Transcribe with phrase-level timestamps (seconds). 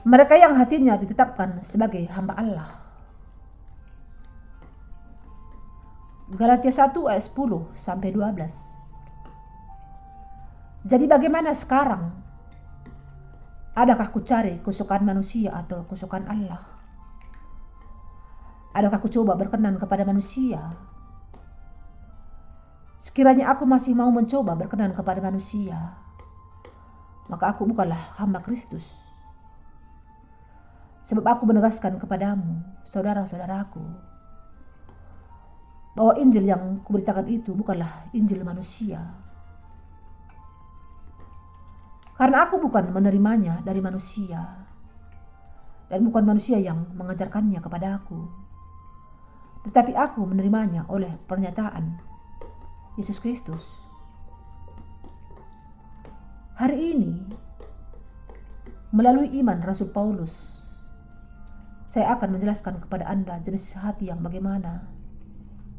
[0.00, 2.88] Mereka yang hatinya ditetapkan sebagai hamba Allah.
[6.30, 10.88] Galatia 1 ayat 10 sampai 12.
[10.88, 12.16] Jadi bagaimana sekarang?
[13.76, 16.64] Adakah ku cari kesukaan manusia atau kesukaan Allah?
[18.72, 20.78] Adakah ku coba berkenan kepada manusia?
[22.96, 25.96] Sekiranya aku masih mau mencoba berkenan kepada manusia,
[27.32, 29.09] maka aku bukanlah hamba Kristus.
[31.10, 33.82] Sebab aku menegaskan kepadamu, saudara-saudaraku,
[35.98, 39.02] bahwa Injil yang kuberitakan itu bukanlah Injil manusia.
[42.14, 44.38] Karena aku bukan menerimanya dari manusia,
[45.90, 48.30] dan bukan manusia yang mengajarkannya kepada aku,
[49.66, 51.98] tetapi aku menerimanya oleh pernyataan
[52.94, 53.66] Yesus Kristus.
[56.54, 57.12] Hari ini,
[58.94, 60.59] melalui iman Rasul Paulus,
[61.90, 64.86] saya akan menjelaskan kepada Anda jenis hati yang bagaimana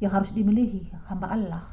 [0.03, 1.63] yang harus dimiliki hamba Allah.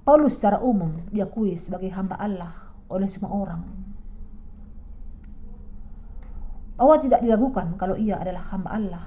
[0.00, 3.68] Paulus secara umum diakui sebagai hamba Allah oleh semua orang.
[6.80, 9.06] Bahwa tidak diragukan kalau ia adalah hamba Allah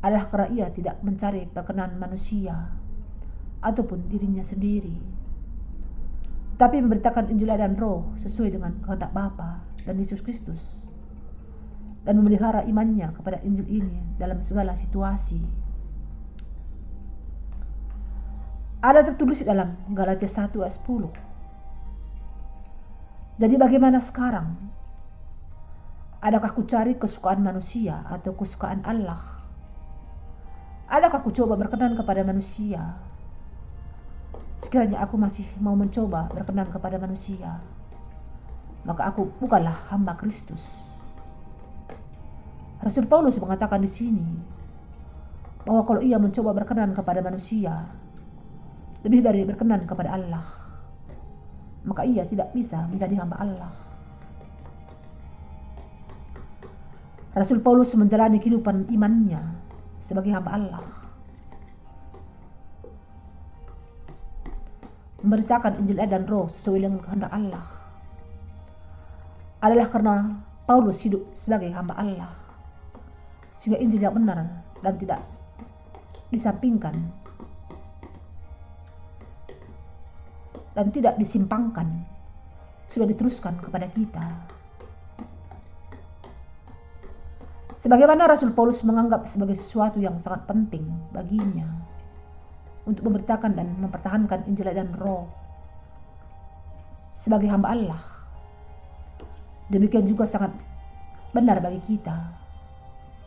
[0.00, 2.72] adalah karena ia tidak mencari perkenan manusia
[3.60, 4.96] ataupun dirinya sendiri.
[6.56, 10.87] Tapi memberitakan Injil dan Roh sesuai dengan kehendak Bapa dan Yesus Kristus
[12.08, 15.44] dan memelihara imannya kepada Injil ini dalam segala situasi.
[18.80, 21.12] Ada tertulis dalam Galatia 1 ayat 10.
[23.36, 24.56] Jadi bagaimana sekarang?
[26.24, 29.44] Adakah ku cari kesukaan manusia atau kesukaan Allah?
[30.88, 32.96] Adakah ku coba berkenan kepada manusia?
[34.56, 37.60] Sekiranya aku masih mau mencoba berkenan kepada manusia,
[38.88, 40.87] maka aku bukanlah hamba Kristus.
[42.78, 44.26] Rasul Paulus mengatakan di sini
[45.66, 47.90] bahwa kalau ia mencoba berkenan kepada manusia
[49.02, 50.46] lebih dari berkenan kepada Allah,
[51.82, 53.72] maka ia tidak bisa menjadi hamba Allah.
[57.34, 59.42] Rasul Paulus menjalani kehidupan imannya
[59.98, 60.86] sebagai hamba Allah.
[65.18, 67.66] Memberitakan Injil dan Roh sesuai dengan kehendak Allah
[69.58, 70.16] adalah karena
[70.62, 72.47] Paulus hidup sebagai hamba Allah
[73.58, 75.20] sehingga Injil yang benar dan tidak
[76.30, 76.94] disampingkan
[80.78, 82.06] dan tidak disimpangkan
[82.86, 84.22] sudah diteruskan kepada kita.
[87.74, 91.66] Sebagaimana Rasul Paulus menganggap sebagai sesuatu yang sangat penting baginya
[92.86, 95.26] untuk memberitakan dan mempertahankan Injil dan Roh
[97.10, 98.02] sebagai hamba Allah.
[99.66, 100.54] Demikian juga sangat
[101.34, 102.37] benar bagi kita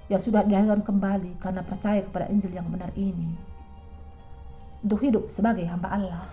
[0.07, 3.51] yang sudah dilahirkan kembali karena percaya kepada Injil yang benar ini
[4.81, 6.25] untuk hidup sebagai hamba Allah.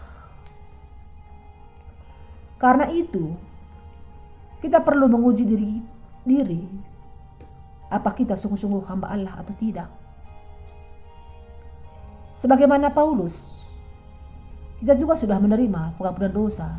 [2.58, 3.36] Karena itu,
[4.58, 5.78] kita perlu menguji diri
[6.26, 6.64] diri
[7.88, 9.88] apa kita sungguh-sungguh hamba Allah atau tidak.
[12.34, 13.62] Sebagaimana Paulus,
[14.82, 16.70] kita juga sudah menerima pengampunan dosa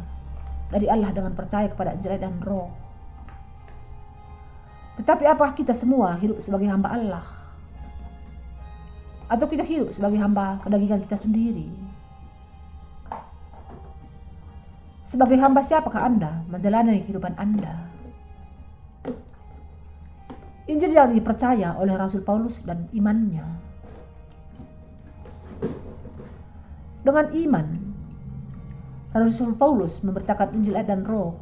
[0.71, 2.88] dari Allah dengan percaya kepada Injil dan Roh
[4.99, 7.23] tetapi apa kita semua hidup sebagai hamba Allah?
[9.31, 11.71] Atau kita hidup sebagai hamba kedagingan kita sendiri?
[15.07, 17.87] Sebagai hamba siapakah Anda menjalani kehidupan Anda?
[20.67, 23.47] Injil yang dipercaya oleh Rasul Paulus dan imannya.
[27.07, 27.67] Dengan iman,
[29.15, 31.39] Rasul Paulus memberitakan Injil dan Roh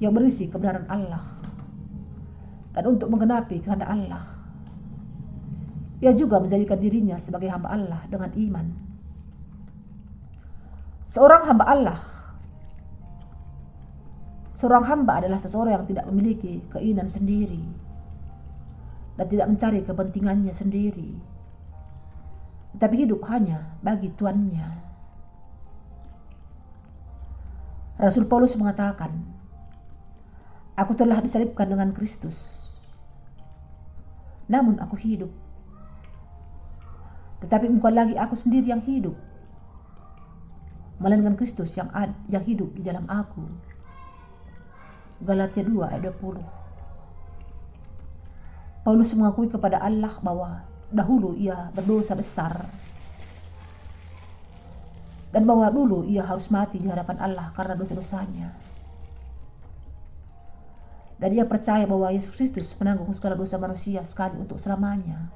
[0.00, 1.43] yang berisi kebenaran Allah
[2.74, 4.24] dan untuk menggenapi kehendak Allah.
[6.02, 8.66] Ia juga menjadikan dirinya sebagai hamba Allah dengan iman.
[11.06, 12.00] Seorang hamba Allah
[14.54, 17.58] Seorang hamba adalah seseorang yang tidak memiliki keinginan sendiri
[19.18, 21.10] dan tidak mencari kepentingannya sendiri,
[22.78, 24.86] tetapi hidup hanya bagi tuannya.
[27.98, 29.26] Rasul Paulus mengatakan,
[30.78, 32.63] Aku telah disalibkan dengan Kristus
[34.50, 35.30] namun aku hidup.
[37.44, 39.16] Tetapi bukan lagi aku sendiri yang hidup,
[40.96, 43.44] melainkan Kristus yang ad, yang hidup di dalam aku.
[45.24, 46.40] Galatia 2 ayat 20.
[48.84, 52.68] Paulus mengakui kepada Allah bahwa dahulu ia berdosa besar
[55.34, 58.54] dan bahwa dulu ia harus mati di hadapan Allah karena dosa-dosanya.
[61.24, 65.32] Dan ia percaya bahwa Yesus Kristus menanggung segala dosa manusia sekali untuk selamanya.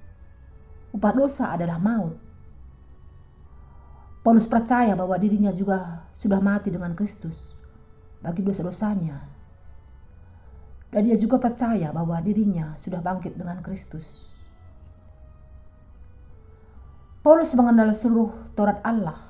[0.97, 2.17] upah dosa adalah maut.
[4.25, 7.53] Paulus percaya bahwa dirinya juga sudah mati dengan Kristus
[8.25, 9.21] bagi dosa-dosanya.
[10.89, 14.33] Dan dia juga percaya bahwa dirinya sudah bangkit dengan Kristus.
[17.21, 19.21] Paulus mengenal seluruh Taurat Allah.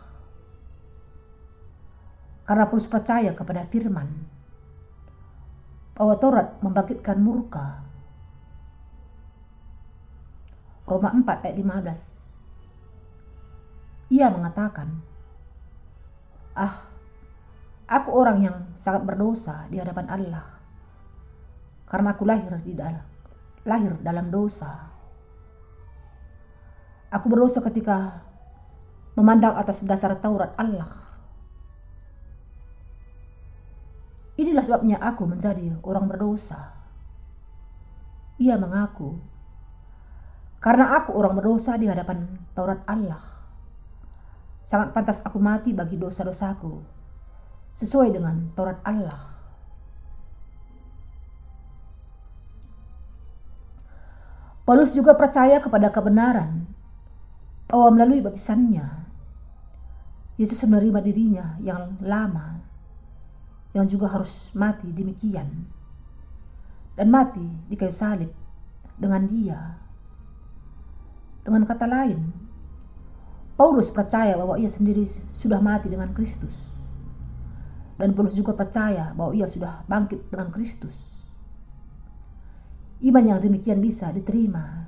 [2.47, 4.07] Karena Paulus percaya kepada firman
[5.99, 7.82] bahwa Taurat membangkitkan murka
[10.93, 14.13] Roma 4 ayat 15.
[14.13, 15.01] Ia mengatakan,
[16.53, 16.93] Ah,
[17.89, 20.61] aku orang yang sangat berdosa di hadapan Allah.
[21.89, 23.09] Karena aku lahir di dalam
[23.65, 24.93] lahir dalam dosa.
[27.09, 28.21] Aku berdosa ketika
[29.17, 30.93] memandang atas dasar Taurat Allah.
[34.37, 36.73] Inilah sebabnya aku menjadi orang berdosa.
[38.41, 39.32] Ia mengaku
[40.63, 43.19] karena aku orang berdosa di hadapan Taurat Allah.
[44.63, 46.79] Sangat pantas aku mati bagi dosa-dosaku.
[47.75, 49.35] Sesuai dengan Taurat Allah.
[54.63, 56.71] Paulus juga percaya kepada kebenaran
[57.67, 58.87] bahwa melalui baptisannya
[60.39, 62.63] Yesus menerima dirinya yang lama
[63.75, 65.67] yang juga harus mati demikian
[66.95, 68.31] dan mati di kayu salib
[68.95, 69.82] dengan dia
[71.43, 72.43] dengan kata lain,
[73.59, 76.75] Paulus percaya bahwa ia sendiri sudah mati dengan Kristus.
[77.99, 81.23] Dan Paulus juga percaya bahwa ia sudah bangkit dengan Kristus.
[83.03, 84.87] Iman yang demikian bisa diterima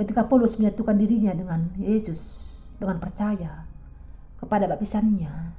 [0.00, 2.48] ketika Paulus menyatukan dirinya dengan Yesus
[2.80, 3.68] dengan percaya
[4.40, 5.56] kepada baptisannya.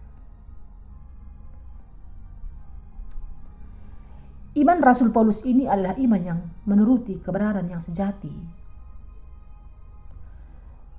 [4.57, 8.58] Iman Rasul Paulus ini adalah iman yang menuruti kebenaran yang sejati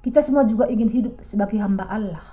[0.01, 2.25] kita semua juga ingin hidup sebagai hamba Allah.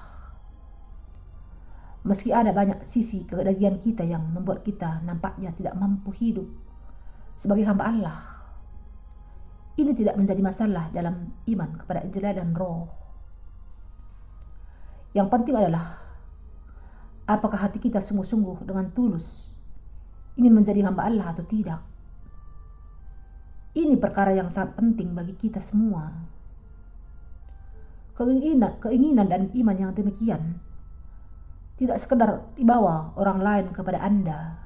[2.07, 6.47] Meski ada banyak sisi kedagian kita yang membuat kita nampaknya tidak mampu hidup
[7.35, 8.17] sebagai hamba Allah.
[9.75, 12.87] Ini tidak menjadi masalah dalam iman kepada Injil dan Roh.
[15.11, 15.83] Yang penting adalah
[17.27, 19.51] apakah hati kita sungguh-sungguh dengan tulus
[20.39, 21.83] ingin menjadi hamba Allah atau tidak.
[23.75, 26.36] Ini perkara yang sangat penting bagi kita semua
[28.17, 30.57] keinginan, keinginan dan iman yang demikian
[31.77, 34.65] tidak sekedar dibawa orang lain kepada Anda.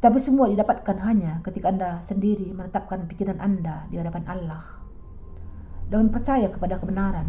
[0.00, 4.64] Tetapi semua didapatkan hanya ketika Anda sendiri menetapkan pikiran Anda di hadapan Allah
[5.92, 7.28] dengan percaya kepada kebenaran.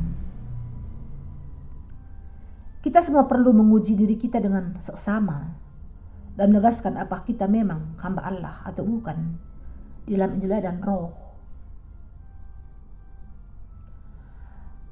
[2.79, 5.51] Kita semua perlu menguji diri kita dengan seksama
[6.39, 9.35] dan menegaskan apa kita memang hamba Allah atau bukan
[10.07, 11.26] di dalam Injil dan Roh.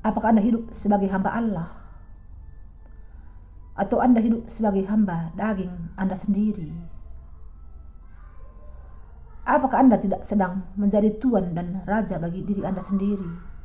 [0.06, 1.66] Apakah Anda hidup sebagai hamba Allah?
[3.74, 6.70] Atau Anda hidup sebagai hamba daging Anda sendiri?
[9.50, 13.58] Apakah Anda tidak sedang menjadi tuan dan raja bagi diri Anda sendiri?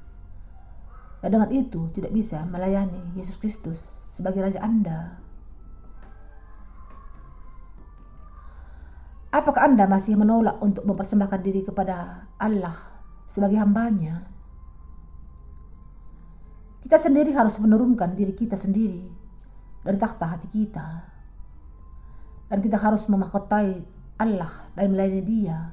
[1.21, 3.77] Dan dengan itu tidak bisa melayani Yesus Kristus
[4.17, 5.21] sebagai raja Anda.
[9.29, 12.75] Apakah Anda masih menolak untuk mempersembahkan diri kepada Allah
[13.29, 14.40] sebagai hambanya?
[16.91, 19.07] Kita sendiri harus menurunkan diri kita sendiri
[19.87, 21.07] dari takhta hati kita.
[22.51, 23.79] Dan kita harus memahkotai
[24.19, 25.71] Allah dan melayani dia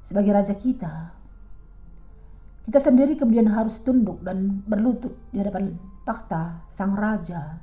[0.00, 1.12] sebagai raja kita.
[2.64, 5.76] Kita sendiri kemudian harus tunduk dan berlutut di hadapan
[6.08, 7.60] takhta sang raja.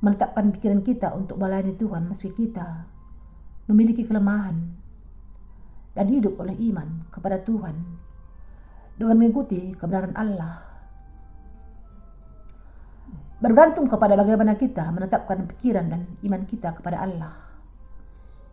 [0.00, 2.88] Menetapkan pikiran kita untuk melayani Tuhan meski kita
[3.68, 4.64] memiliki kelemahan
[5.92, 8.08] dan hidup oleh iman kepada Tuhan
[9.00, 10.60] dengan mengikuti kebenaran Allah.
[13.40, 17.32] Bergantung kepada bagaimana kita menetapkan pikiran dan iman kita kepada Allah.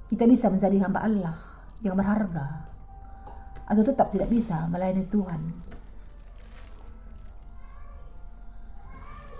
[0.07, 1.35] Kita bisa menjadi hamba Allah
[1.83, 2.71] yang berharga
[3.67, 5.51] atau tetap tidak bisa melayani Tuhan.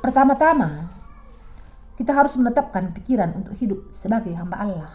[0.03, 0.91] Pertama-tama,
[1.95, 4.93] kita harus menetapkan pikiran untuk hidup sebagai hamba Allah.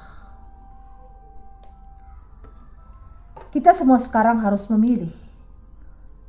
[3.49, 5.32] Kita semua sekarang harus memilih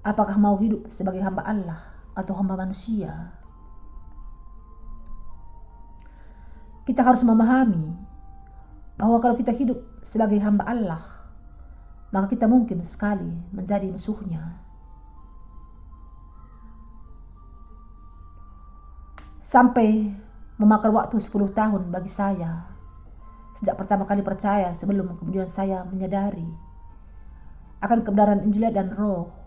[0.04, 1.80] apakah mau hidup sebagai hamba Allah
[2.14, 3.32] atau hamba manusia.
[6.84, 7.96] Kita harus memahami
[9.00, 11.04] bahwa kalau kita hidup sebagai hamba Allah,
[12.12, 14.60] maka kita mungkin sekali menjadi musuhnya.
[19.40, 20.12] Sampai
[20.60, 22.68] memakan waktu 10 tahun bagi saya,
[23.56, 26.48] sejak pertama kali percaya sebelum kemudian saya menyadari
[27.80, 29.43] akan kebenaran Injil dan Roh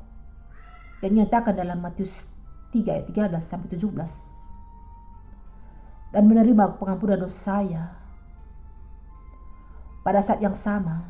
[1.05, 2.25] yang dinyatakan dalam Matius
[2.73, 3.93] 3 ayat 13 sampai 17
[6.17, 7.85] dan menerima pengampunan dosa saya.
[10.01, 11.03] Pada saat yang sama,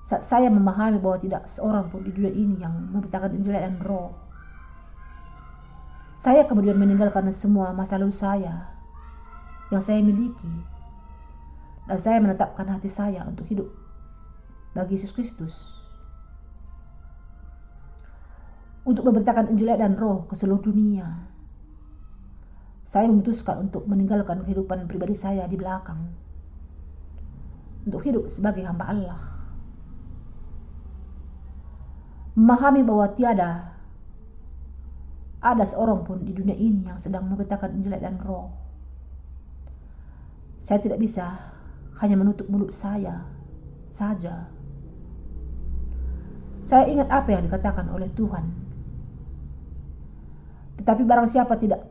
[0.00, 4.16] saat saya memahami bahwa tidak seorang pun di dunia ini yang memberitakan Injil dan Roh,
[6.16, 8.72] saya kemudian meninggalkan semua masa lalu saya
[9.68, 10.48] yang saya miliki
[11.84, 13.68] dan saya menetapkan hati saya untuk hidup
[14.72, 15.85] bagi Yesus Kristus
[18.86, 21.26] untuk memberitakan Injil dan Roh ke seluruh dunia
[22.86, 26.06] saya memutuskan untuk meninggalkan kehidupan pribadi saya di belakang
[27.82, 29.22] untuk hidup sebagai hamba Allah.
[32.38, 33.74] Memahami bahwa tiada
[35.42, 38.54] ada seorang pun di dunia ini yang sedang memberitakan Injil dan Roh.
[40.62, 41.26] Saya tidak bisa
[41.98, 43.26] hanya menutup mulut saya
[43.90, 44.46] saja.
[46.62, 48.65] Saya ingat apa yang dikatakan oleh Tuhan.
[50.76, 51.84] Tetapi barang siapa tidak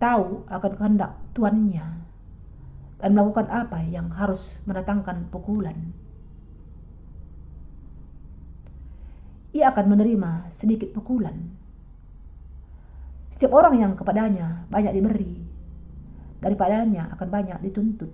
[0.00, 1.86] tahu akan kehendak tuannya
[3.00, 5.92] dan melakukan apa yang harus mendatangkan pukulan.
[9.50, 11.34] Ia akan menerima sedikit pukulan.
[13.32, 15.42] Setiap orang yang kepadanya banyak diberi,
[16.38, 18.12] daripadanya akan banyak dituntut.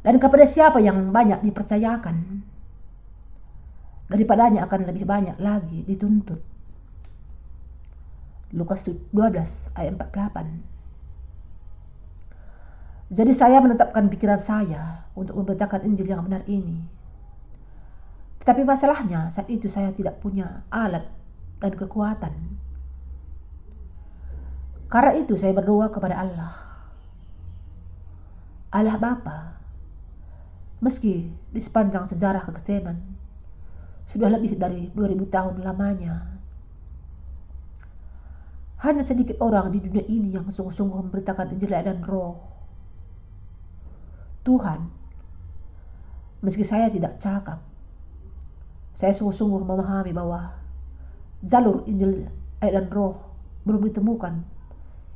[0.00, 2.40] Dan kepada siapa yang banyak dipercayakan,
[4.08, 6.40] daripadanya akan lebih banyak lagi dituntut.
[8.50, 9.12] Lukas 12
[9.78, 10.70] ayat 48.
[13.10, 16.80] Jadi saya menetapkan pikiran saya untuk memberitakan Injil yang benar ini.
[18.40, 21.04] Tetapi masalahnya saat itu saya tidak punya alat
[21.60, 22.56] dan kekuatan.
[24.90, 26.54] Karena itu saya berdoa kepada Allah.
[28.74, 29.59] Allah Bapa,
[30.80, 32.96] meski di sepanjang sejarah kekristenan
[34.08, 36.40] sudah lebih dari 2000 tahun lamanya.
[38.80, 42.40] Hanya sedikit orang di dunia ini yang sungguh-sungguh memberitakan Injil dan roh.
[44.40, 44.88] Tuhan,
[46.40, 47.60] meski saya tidak cakap,
[48.96, 50.56] saya sungguh-sungguh memahami bahwa
[51.44, 52.24] jalur Injil
[52.56, 53.20] dan roh
[53.68, 54.34] belum ditemukan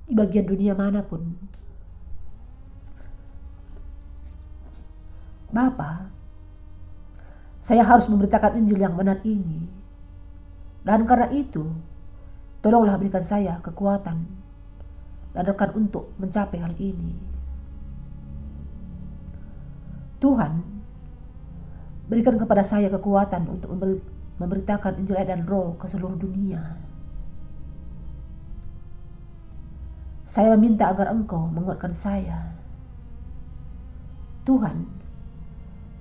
[0.06, 1.34] di bagian dunia mana pun.
[5.52, 6.08] Bapak,
[7.64, 9.64] saya harus memberitakan Injil yang benar ini.
[10.84, 11.64] Dan karena itu,
[12.60, 14.24] tolonglah berikan saya kekuatan
[15.32, 17.16] dan rekan untuk mencapai hal ini.
[20.20, 20.60] Tuhan,
[22.08, 23.72] berikan kepada saya kekuatan untuk
[24.36, 26.60] memberitakan Injil dan Roh ke seluruh dunia.
[30.24, 32.56] Saya meminta agar Engkau menguatkan saya.
[34.44, 34.88] Tuhan,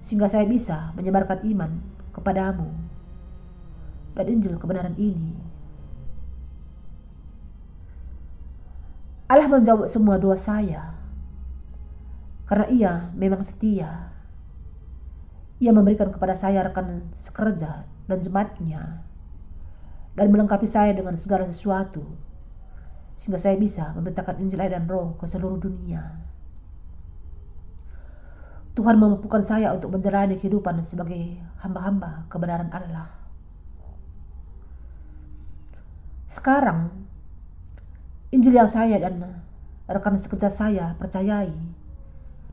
[0.04, 1.80] sehingga saya bisa menyebarkan iman
[2.12, 2.68] kepadamu
[4.14, 5.34] dan Injil kebenaran ini.
[9.32, 10.94] Allah menjawab semua doa saya
[12.46, 14.14] karena ia memang setia.
[15.64, 19.08] Ia memberikan kepada saya rekan sekerja dan jemaatnya
[20.14, 22.04] dan melengkapi saya dengan segala sesuatu
[23.16, 26.33] sehingga saya bisa memberitakan Injil dan Roh ke seluruh dunia.
[28.74, 33.06] Tuhan memampukan saya untuk menjalani kehidupan sebagai hamba-hamba kebenaran Allah.
[36.26, 36.90] Sekarang,
[38.34, 39.46] Injil yang saya dan
[39.86, 41.54] rekan sekerja saya percayai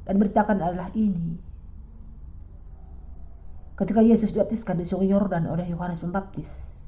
[0.04, 1.40] dan beritakan adalah ini.
[3.80, 6.84] Ketika Yesus dibaptiskan di sungai Yordan oleh Yohanes Pembaptis,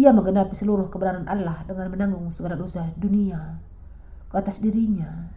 [0.00, 3.60] ia menggenapi seluruh kebenaran Allah dengan menanggung segala dosa dunia
[4.32, 5.28] ke atas dirinya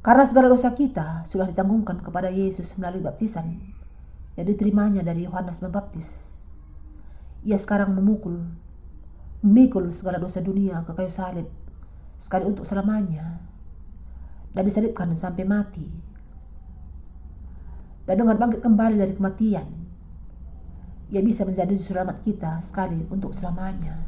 [0.00, 3.60] karena segala dosa kita sudah ditanggungkan kepada Yesus melalui baptisan
[4.32, 6.32] yang diterimanya dari Yohanes Pembaptis.
[7.44, 8.40] Ia sekarang memukul,
[9.44, 11.48] memikul segala dosa dunia ke kayu salib
[12.16, 13.44] sekali untuk selamanya
[14.56, 15.84] dan disalibkan sampai mati.
[18.08, 19.68] Dan dengan bangkit kembali dari kematian,
[21.12, 24.00] ia bisa menjadi selamat kita sekali untuk selamanya.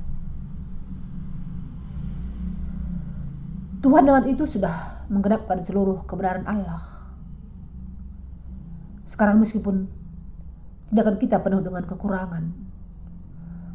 [3.83, 6.81] Tuhan dengan itu sudah menggenapkan seluruh kebenaran Allah.
[9.05, 9.85] Sekarang meskipun
[10.89, 12.45] tindakan kita penuh dengan kekurangan,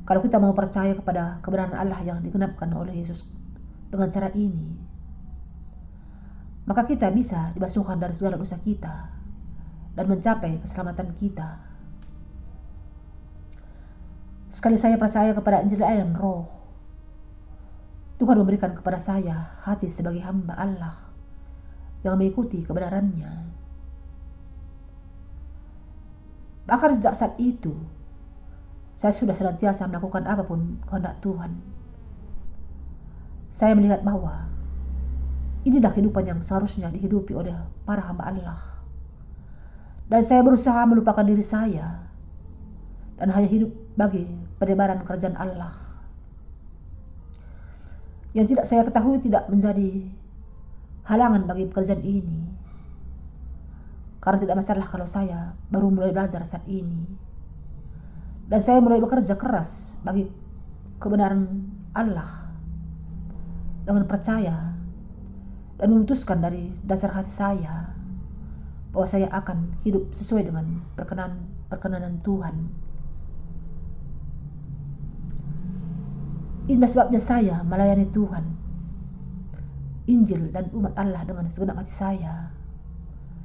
[0.02, 3.30] kalau kita mau percaya kepada kebenaran Allah yang digenapkan oleh Yesus
[3.94, 4.82] dengan cara ini,
[6.66, 9.14] maka kita bisa dibasuhkan dari segala dosa kita
[9.94, 11.70] dan mencapai keselamatan kita.
[14.50, 16.50] Sekali saya percaya kepada Injil air roh,
[18.18, 21.07] Tuhan memberikan kepada saya hati sebagai hamba Allah
[22.08, 23.52] yang mengikuti kebenarannya.
[26.68, 27.76] Bahkan sejak saat itu,
[28.98, 31.60] saya sudah senantiasa melakukan apa pun kehendak Tuhan.
[33.48, 34.48] Saya melihat bahwa
[35.64, 37.56] inilah kehidupan yang seharusnya dihidupi oleh
[37.88, 38.60] para hamba Allah.
[40.08, 42.08] Dan saya berusaha melupakan diri saya
[43.20, 44.24] dan hanya hidup bagi
[44.58, 45.76] penyebaran kerajaan Allah.
[48.32, 50.10] Yang tidak saya ketahui tidak menjadi
[51.08, 52.40] halangan bagi pekerjaan ini.
[54.20, 57.08] Karena tidak masalah kalau saya baru mulai belajar saat ini.
[58.48, 60.28] Dan saya mulai bekerja keras bagi
[61.00, 62.52] kebenaran Allah
[63.88, 64.76] dengan percaya
[65.80, 67.92] dan memutuskan dari dasar hati saya
[68.92, 72.56] bahwa saya akan hidup sesuai dengan perkenan perkenanan Tuhan.
[76.68, 78.67] Inilah sebabnya saya melayani Tuhan
[80.08, 82.56] Injil dan umat Allah dengan segenap hati saya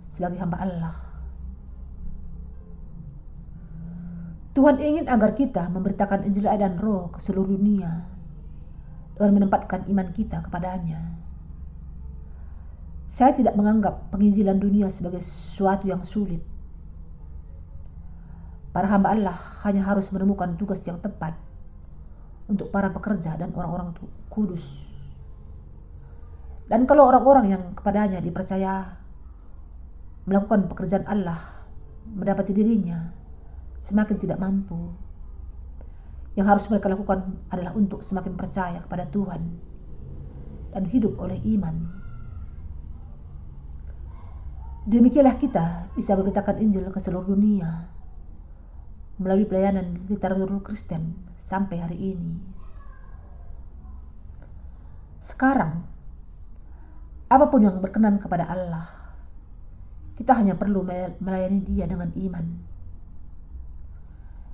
[0.06, 0.96] sebagai hamba Allah.
[4.54, 8.06] Tuhan ingin agar kita memberitakan Injil dan Roh ke seluruh dunia
[9.18, 11.18] dengan menempatkan iman kita kepadanya.
[13.10, 16.40] Saya tidak menganggap penginjilan dunia sebagai sesuatu yang sulit.
[18.70, 21.36] Para hamba Allah hanya harus menemukan tugas yang tepat
[22.46, 23.92] untuk para pekerja dan orang-orang
[24.32, 24.91] kudus
[26.72, 28.96] dan kalau orang-orang yang kepadanya dipercaya
[30.24, 31.68] melakukan pekerjaan Allah,
[32.08, 33.12] mendapati dirinya
[33.76, 34.96] semakin tidak mampu.
[36.32, 39.60] Yang harus mereka lakukan adalah untuk semakin percaya kepada Tuhan
[40.72, 41.76] dan hidup oleh iman.
[44.88, 47.92] Demikianlah kita bisa memberitakan Injil ke seluruh dunia
[49.20, 52.40] melalui pelayanan literatur Kristen sampai hari ini.
[55.20, 55.91] Sekarang,
[57.32, 58.84] apa pun yang berkenan kepada Allah.
[60.12, 60.84] Kita hanya perlu
[61.18, 62.46] melayani Dia dengan iman.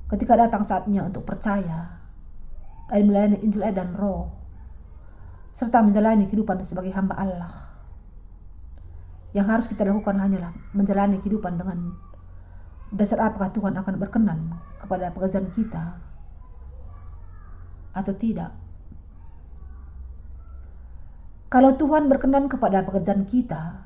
[0.09, 1.99] Ketika datang saatnya untuk percaya
[2.89, 4.33] dan melayani Injil dan Roh,
[5.53, 7.53] serta menjalani kehidupan sebagai hamba Allah.
[9.37, 11.93] Yang harus kita lakukan hanyalah menjalani kehidupan dengan
[12.89, 16.01] dasar apakah Tuhan akan berkenan kepada pekerjaan kita
[17.93, 18.68] atau tidak.
[21.49, 23.81] Kalau Tuhan berkenan kepada pekerjaan kita,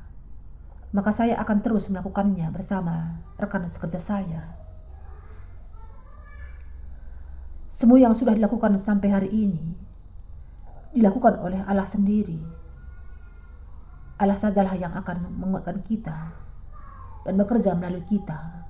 [0.91, 4.51] maka saya akan terus melakukannya bersama rekan sekerja saya.
[7.71, 9.79] Semua yang sudah dilakukan sampai hari ini
[10.91, 12.43] dilakukan oleh Allah sendiri.
[14.19, 16.35] Allah sajalah yang akan menguatkan kita
[17.23, 18.67] dan bekerja melalui kita.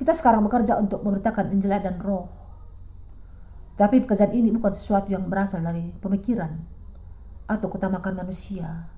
[0.00, 2.24] Kita sekarang bekerja untuk memberitakan Injil dan Roh.
[3.76, 6.72] Tapi pekerjaan ini bukan sesuatu yang berasal dari pemikiran
[7.44, 8.88] atau ketamakan manusia.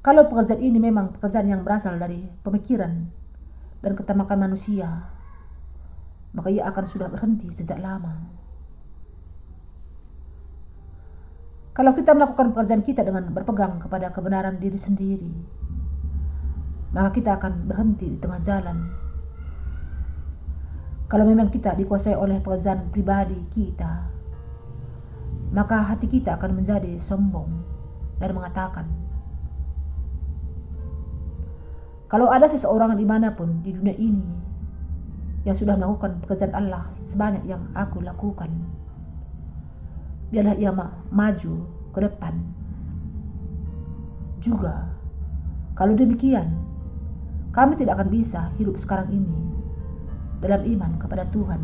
[0.00, 3.04] Kalau pekerjaan ini memang pekerjaan yang berasal dari pemikiran
[3.84, 4.88] dan ketamakan manusia,
[6.32, 8.16] maka ia akan sudah berhenti sejak lama.
[11.70, 15.32] Kalau kita melakukan pekerjaan kita dengan berpegang kepada kebenaran diri sendiri,
[16.90, 18.78] maka kita akan berhenti di tengah jalan.
[21.06, 24.09] Kalau memang kita dikuasai oleh pekerjaan pribadi kita,
[25.50, 27.50] maka hati kita akan menjadi sombong
[28.22, 28.86] dan mengatakan,
[32.10, 34.34] Kalau ada seseorang di mana pun di dunia ini
[35.46, 38.50] yang sudah melakukan pekerjaan Allah sebanyak yang aku lakukan,
[40.34, 40.74] biarlah ia
[41.14, 41.54] maju
[41.94, 42.34] ke depan.
[44.42, 44.90] Juga,
[45.78, 46.50] kalau demikian,
[47.54, 49.38] kami tidak akan bisa hidup sekarang ini
[50.42, 51.62] dalam iman kepada Tuhan.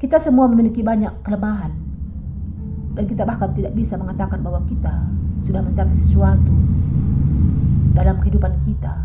[0.00, 1.72] Kita semua memiliki banyak kelemahan
[2.96, 4.96] dan kita bahkan tidak bisa mengatakan bahwa kita
[5.44, 6.54] sudah mencapai sesuatu
[7.92, 8.96] dalam kehidupan kita.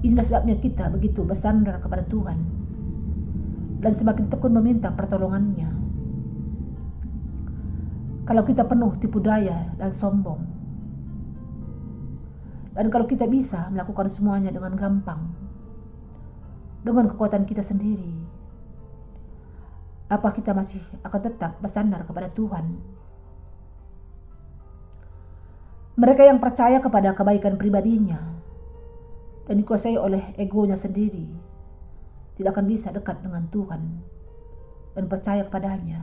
[0.00, 2.40] Inilah sebabnya kita begitu bersandar kepada Tuhan
[3.84, 5.68] dan semakin tekun meminta pertolongannya.
[8.24, 10.40] Kalau kita penuh tipu daya dan sombong,
[12.72, 15.28] dan kalau kita bisa melakukan semuanya dengan gampang,
[16.80, 18.19] dengan kekuatan kita sendiri,
[20.10, 22.66] apa kita masih akan tetap bersandar kepada Tuhan?
[25.94, 28.18] Mereka yang percaya kepada kebaikan pribadinya
[29.46, 31.30] dan dikuasai oleh egonya sendiri
[32.34, 33.82] tidak akan bisa dekat dengan Tuhan
[34.98, 36.02] dan percaya kepadanya.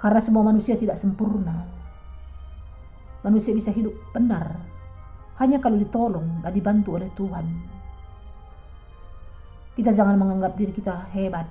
[0.00, 1.68] Karena semua manusia tidak sempurna.
[3.20, 4.56] Manusia bisa hidup benar
[5.36, 7.79] hanya kalau ditolong dan dibantu oleh Tuhan.
[9.78, 11.46] Kita jangan menganggap diri kita hebat.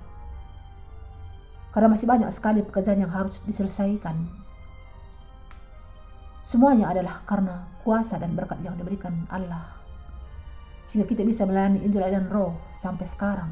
[1.69, 4.27] Karena masih banyak sekali pekerjaan yang harus diselesaikan.
[6.41, 9.77] Semuanya adalah karena kuasa dan berkat yang diberikan Allah.
[10.81, 13.51] Sehingga kita bisa melayani Injil dan roh sampai sekarang.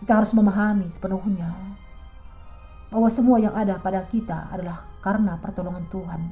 [0.00, 1.52] Kita harus memahami sepenuhnya
[2.88, 6.22] bahwa semua yang ada pada kita adalah karena pertolongan Tuhan.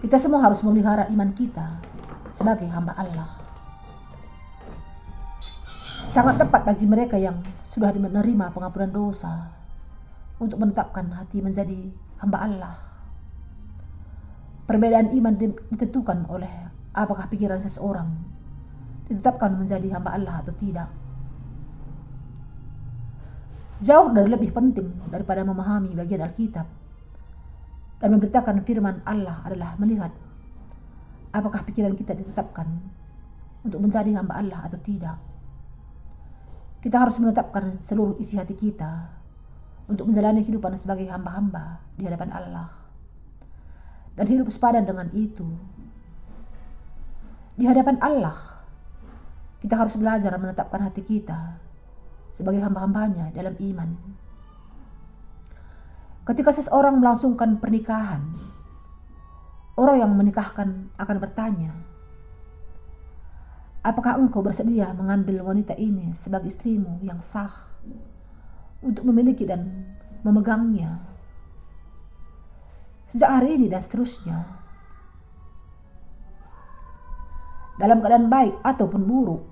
[0.00, 1.91] Kita semua harus memelihara iman kita
[2.32, 3.28] sebagai hamba Allah.
[6.08, 9.52] Sangat tepat bagi mereka yang sudah menerima pengampunan dosa
[10.40, 11.92] untuk menetapkan hati menjadi
[12.24, 12.76] hamba Allah.
[14.64, 15.34] Perbedaan iman
[15.68, 16.48] ditentukan oleh
[16.96, 18.08] apakah pikiran seseorang
[19.08, 20.88] ditetapkan menjadi hamba Allah atau tidak.
[23.82, 26.66] Jauh dari lebih penting daripada memahami bagian Alkitab
[27.98, 30.14] dan memberitakan firman Allah adalah melihat
[31.32, 32.68] apakah pikiran kita ditetapkan
[33.64, 35.16] untuk menjadi hamba Allah atau tidak.
[36.82, 39.08] Kita harus menetapkan seluruh isi hati kita
[39.86, 42.68] untuk menjalani kehidupan sebagai hamba-hamba di hadapan Allah.
[44.12, 45.46] Dan hidup sepadan dengan itu.
[47.56, 48.36] Di hadapan Allah,
[49.62, 51.56] kita harus belajar menetapkan hati kita
[52.34, 53.90] sebagai hamba-hambanya dalam iman.
[56.26, 58.51] Ketika seseorang melangsungkan pernikahan,
[59.72, 61.72] Orang yang menikahkan akan bertanya,
[63.82, 67.50] Apakah engkau bersedia mengambil wanita ini sebagai istrimu yang sah
[68.78, 69.90] untuk memiliki dan
[70.22, 71.02] memegangnya
[73.02, 74.38] sejak hari ini dan seterusnya?
[77.74, 79.42] Dalam keadaan baik ataupun buruk,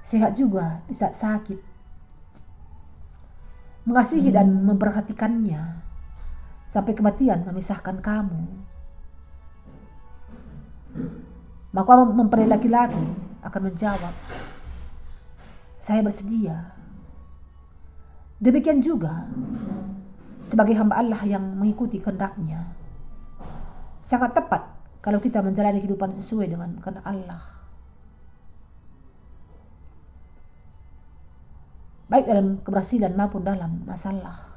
[0.00, 1.60] sehat juga di saat sakit,
[3.84, 5.84] mengasihi dan memperhatikannya
[6.70, 8.46] sampai kematian memisahkan kamu.
[11.74, 13.02] Maka mempelai laki-laki
[13.42, 14.14] akan menjawab,
[15.74, 16.78] saya bersedia.
[18.38, 19.26] Demikian juga
[20.38, 22.70] sebagai hamba Allah yang mengikuti kehendaknya.
[23.98, 24.62] Sangat tepat
[25.02, 27.42] kalau kita menjalani kehidupan sesuai dengan kehendak Allah.
[32.10, 34.49] Baik dalam keberhasilan maupun dalam masalah.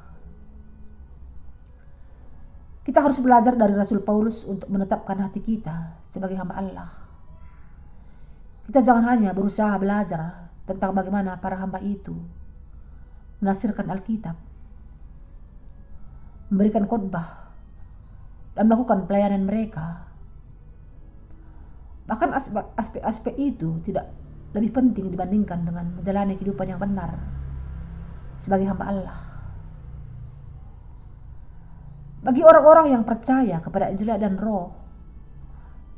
[2.84, 6.90] Kita harus belajar dari Rasul Paulus untuk menetapkan hati kita sebagai hamba Allah.
[8.68, 12.12] Kita jangan hanya berusaha belajar tentang bagaimana para hamba itu
[13.40, 14.36] menafsirkan Alkitab,
[16.52, 17.56] memberikan khotbah,
[18.52, 20.08] dan melakukan pelayanan mereka.
[22.04, 22.36] Bahkan
[22.76, 24.12] aspek-aspek itu tidak
[24.52, 27.16] lebih penting dibandingkan dengan menjalani kehidupan yang benar
[28.36, 29.33] sebagai hamba Allah.
[32.24, 34.72] Bagi orang-orang yang percaya kepada Injil dan Roh,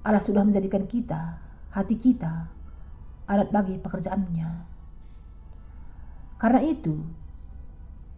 [0.02, 1.38] Allah sudah menjadikan kita,
[1.70, 2.50] hati kita,
[3.30, 4.50] alat bagi pekerjaannya.
[6.42, 6.98] Karena itu,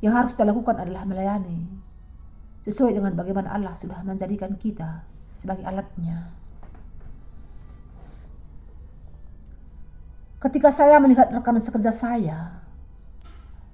[0.01, 1.69] yang harus kita lakukan adalah melayani
[2.65, 5.05] sesuai dengan bagaimana Allah sudah menjadikan kita
[5.37, 6.33] sebagai alatnya.
[10.39, 12.63] Ketika saya melihat rekan sekerja saya,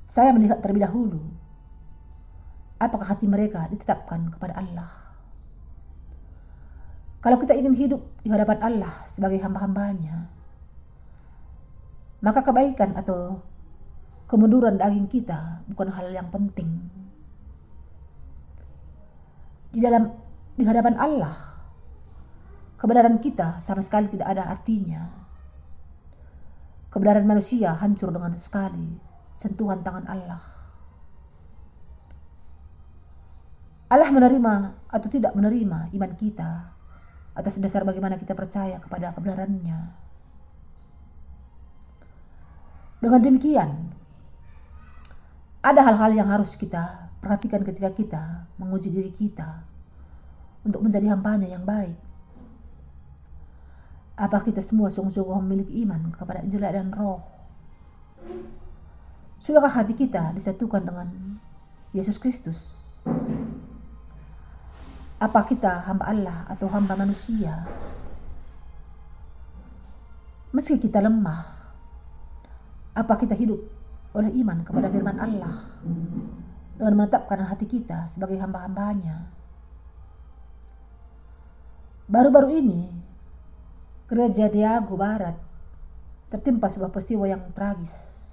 [0.08, 1.33] saya melihat terlebih dahulu
[2.86, 5.04] apakah hati mereka ditetapkan kepada Allah.
[7.24, 10.28] Kalau kita ingin hidup di hadapan Allah sebagai hamba-hambanya,
[12.20, 13.40] maka kebaikan atau
[14.28, 16.84] kemunduran daging kita bukan hal yang penting.
[19.72, 20.12] Di dalam
[20.54, 21.36] di hadapan Allah,
[22.76, 25.08] kebenaran kita sama sekali tidak ada artinya.
[26.92, 29.00] Kebenaran manusia hancur dengan sekali
[29.34, 30.53] sentuhan tangan Allah.
[33.94, 34.54] Allah menerima
[34.90, 36.74] atau tidak menerima iman kita
[37.30, 39.94] atas dasar bagaimana kita percaya kepada kebenarannya.
[42.98, 43.70] Dengan demikian,
[45.62, 48.22] ada hal-hal yang harus kita perhatikan ketika kita
[48.59, 49.62] menguji diri kita
[50.66, 51.94] untuk menjadi hambanya yang baik.
[54.18, 57.22] Apa kita semua sungguh-sungguh memiliki iman kepada Injil dan Roh?
[59.38, 61.38] Sudahkah hati kita disatukan dengan
[61.94, 62.83] Yesus Kristus?
[65.24, 67.64] Apa kita hamba Allah atau hamba manusia?
[70.52, 71.40] Meski kita lemah,
[72.92, 73.56] apa kita hidup
[74.12, 75.56] oleh iman kepada firman Allah
[76.76, 79.32] dengan menetapkan hati kita sebagai hamba-hambanya.
[82.04, 82.92] Baru-baru ini,
[84.04, 85.40] gereja Diago Barat
[86.28, 88.23] tertimpa sebuah peristiwa yang tragis.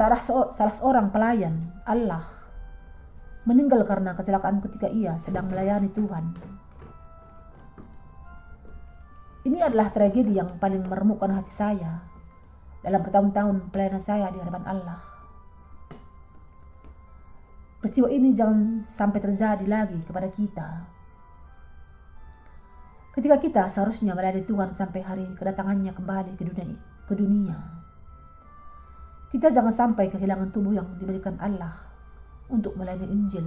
[0.00, 0.16] Salah,
[0.48, 2.24] salah seorang pelayan Allah
[3.44, 6.40] meninggal karena kecelakaan ketika ia sedang melayani Tuhan.
[9.44, 12.00] Ini adalah tragedi yang paling meremukkan hati saya
[12.80, 15.04] dalam bertahun-tahun pelayanan saya di hadapan Allah.
[17.84, 20.68] Peristiwa ini jangan sampai terjadi lagi kepada kita.
[23.20, 27.79] Ketika kita seharusnya melayani Tuhan sampai hari kedatangannya kembali ke dunia, ke dunia.
[29.30, 31.70] Kita jangan sampai kehilangan tubuh yang diberikan Allah
[32.50, 33.46] untuk melayani Injil.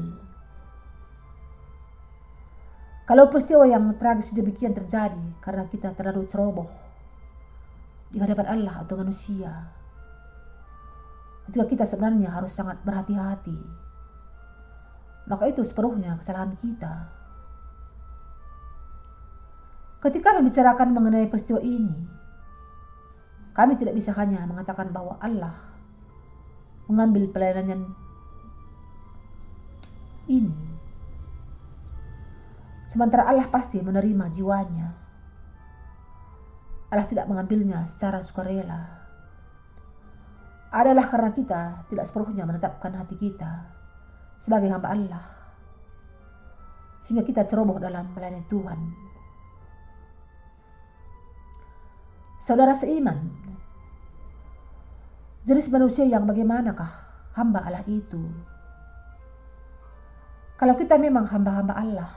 [3.03, 6.71] Kalau peristiwa yang tragis demikian terjadi karena kita terlalu ceroboh
[8.07, 9.51] di hadapan Allah atau manusia,
[11.51, 13.59] ketika kita sebenarnya harus sangat berhati-hati,
[15.27, 17.11] maka itu sepenuhnya kesalahan kita.
[19.99, 22.07] Ketika membicarakan mengenai peristiwa ini,
[23.51, 25.72] kami tidak bisa hanya mengatakan bahwa Allah
[26.87, 27.95] mengambil pelayanan
[30.27, 30.73] ini
[32.93, 34.93] Sementara Allah pasti menerima jiwanya.
[36.93, 39.01] Allah tidak mengambilnya secara sukarela.
[40.69, 43.65] Adalah karena kita tidak sepenuhnya menetapkan hati kita
[44.37, 45.25] sebagai hamba Allah.
[47.01, 48.79] Sehingga kita ceroboh dalam melayani Tuhan.
[52.37, 53.25] Saudara seiman,
[55.43, 56.87] jenis manusia yang bagaimanakah
[57.35, 58.31] hamba Allah itu?
[60.55, 62.11] Kalau kita memang hamba-hamba Allah,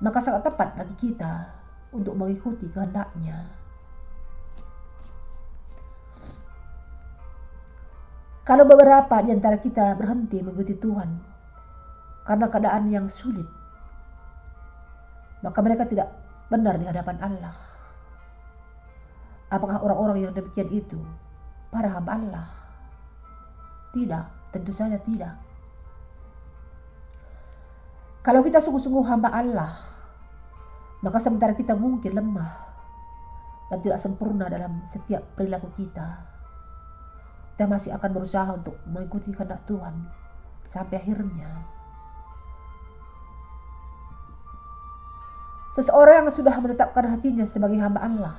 [0.00, 1.52] maka sangat tepat bagi kita
[1.92, 3.44] untuk mengikuti kehendaknya.
[8.46, 11.10] Kalau beberapa di antara kita berhenti mengikuti Tuhan
[12.24, 13.44] karena keadaan yang sulit,
[15.44, 16.08] maka mereka tidak
[16.48, 17.56] benar di hadapan Allah.
[19.52, 21.02] Apakah orang-orang yang demikian itu
[21.70, 22.48] para hamba Allah?
[23.92, 25.34] Tidak, tentu saja tidak.
[28.26, 29.70] Kalau kita sungguh-sungguh hamba Allah,
[30.98, 32.52] maka sementara kita mungkin lemah
[33.70, 36.26] dan tidak sempurna dalam setiap perilaku kita,
[37.54, 40.10] kita masih akan berusaha untuk mengikuti kehendak Tuhan
[40.66, 41.70] sampai akhirnya.
[45.70, 48.36] Seseorang yang sudah menetapkan hatinya sebagai hamba Allah,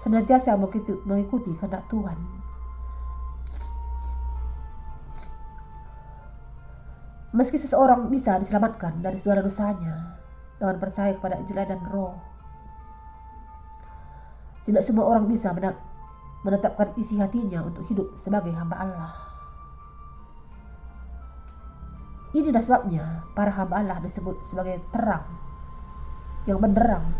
[0.00, 2.42] senantiasa mengikuti kehendak Tuhan
[7.32, 10.20] Meski seseorang bisa diselamatkan dari segala dosanya
[10.60, 12.12] dengan percaya kepada Injil dan Roh,
[14.68, 15.48] tidak semua orang bisa
[16.44, 19.12] menetapkan isi hatinya untuk hidup sebagai hamba Allah.
[22.36, 25.24] Inilah sebabnya para hamba Allah disebut sebagai terang
[26.44, 27.16] yang benderang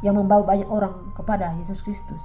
[0.00, 2.20] yang membawa banyak orang kepada Yesus Kristus.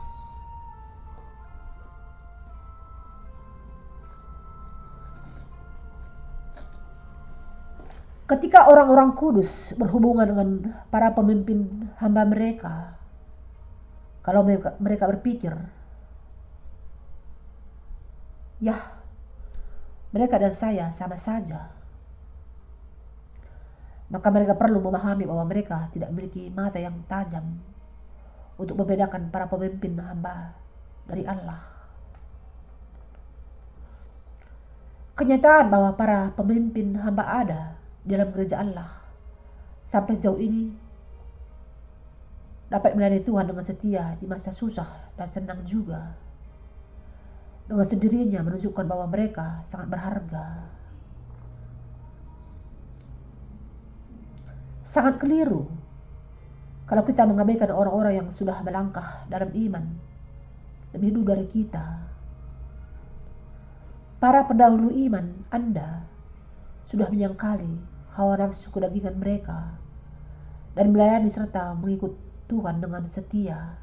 [8.25, 10.49] Ketika orang-orang kudus berhubungan dengan
[10.89, 12.97] para pemimpin hamba mereka,
[14.25, 15.53] kalau mereka, berpikir,
[18.57, 18.73] ya,
[20.09, 21.69] mereka dan saya sama saja,
[24.09, 27.57] maka mereka perlu memahami bahwa mereka tidak memiliki mata yang tajam
[28.55, 30.55] untuk membedakan para pemimpin hamba
[31.09, 31.61] dari Allah.
[35.15, 37.61] Kenyataan bahwa para pemimpin hamba ada
[38.03, 39.05] dalam gereja Allah
[39.87, 40.75] sampai sejauh ini
[42.67, 46.17] dapat melayani Tuhan dengan setia di masa susah dan senang juga.
[47.65, 50.74] Dengan sendirinya menunjukkan bahwa mereka sangat berharga.
[54.85, 55.65] Sangat keliru
[56.85, 59.81] kalau kita mengabaikan orang-orang yang sudah melangkah dalam iman
[60.93, 62.05] lebih dulu dari kita.
[64.21, 66.05] Para pendahulu iman Anda
[66.85, 67.81] sudah menyangkali
[68.13, 69.73] hawa nafsu kedagingan mereka
[70.77, 72.13] dan melayani serta mengikut
[72.45, 73.81] Tuhan dengan setia.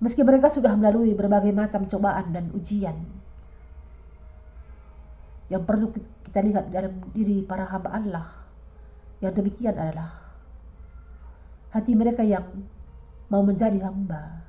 [0.00, 2.96] Meski mereka sudah melalui berbagai macam cobaan dan ujian,
[5.52, 5.92] yang perlu
[6.32, 8.24] kita lihat dalam diri para hamba Allah
[9.20, 10.08] yang demikian adalah
[11.76, 12.48] hati mereka yang
[13.28, 14.40] mau menjadi hamba.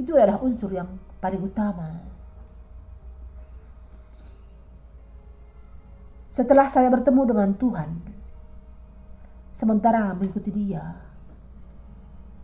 [0.00, 0.88] Itu adalah unsur yang
[1.20, 2.00] paling utama.
[6.32, 7.90] Setelah saya bertemu dengan Tuhan,
[9.52, 10.96] sementara mengikuti Dia,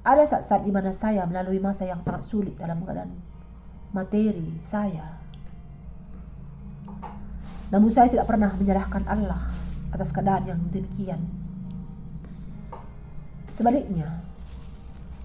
[0.05, 3.17] ada saat-saat di mana saya melalui masa yang sangat sulit dalam keadaan
[3.97, 5.22] materi saya.
[7.73, 9.41] Namun saya tidak pernah menyalahkan Allah
[9.97, 11.25] atas keadaan yang demikian.
[13.49, 14.21] Sebaliknya,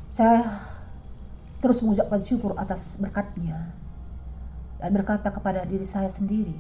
[0.08, 0.64] saya
[1.60, 3.76] terus mengucapkan syukur atas berkatnya
[4.80, 6.56] dan berkata kepada diri saya sendiri,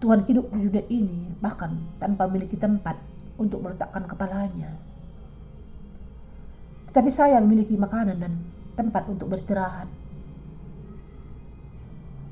[0.00, 2.96] Tuhan hidup di dunia ini bahkan tanpa memiliki tempat
[3.36, 4.72] untuk meletakkan kepalanya.
[6.88, 8.32] Tetapi saya memiliki makanan dan
[8.76, 9.88] tempat untuk beristirahat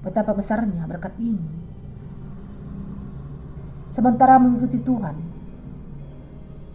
[0.03, 1.47] Betapa besarnya berkat ini.
[3.87, 5.15] Sementara mengikuti Tuhan,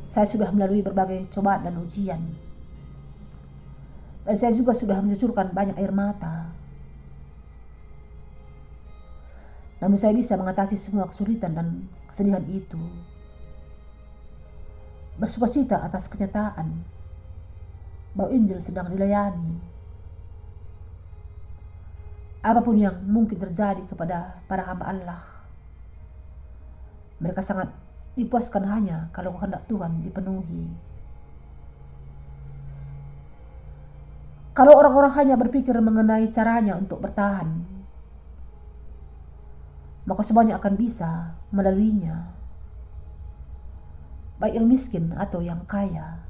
[0.08, 2.22] saya sudah melalui berbagai cobaan dan ujian.
[4.24, 6.56] Dan saya juga sudah mencucurkan banyak air mata.
[9.84, 11.68] Namun saya bisa mengatasi semua kesulitan dan
[12.08, 12.80] kesedihan itu.
[15.18, 16.86] Bersuka cita atas kenyataan
[18.14, 19.77] bahwa Injil sedang dilayani
[22.42, 25.22] apa pun yang mungkin terjadi kepada para hamba Allah.
[27.18, 27.74] Mereka sangat
[28.14, 30.70] dipuaskan hanya kalau kehendak Tuhan dipenuhi.
[34.58, 37.62] Kalau orang-orang hanya berpikir mengenai caranya untuk bertahan,
[40.10, 42.34] maka semuanya akan bisa melaluinya.
[44.42, 46.26] Baik yang miskin atau yang kaya.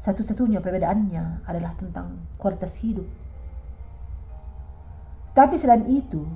[0.00, 3.04] Satu-satunya perbedaannya adalah tentang kualitas hidup
[5.38, 6.26] tapi selain itu,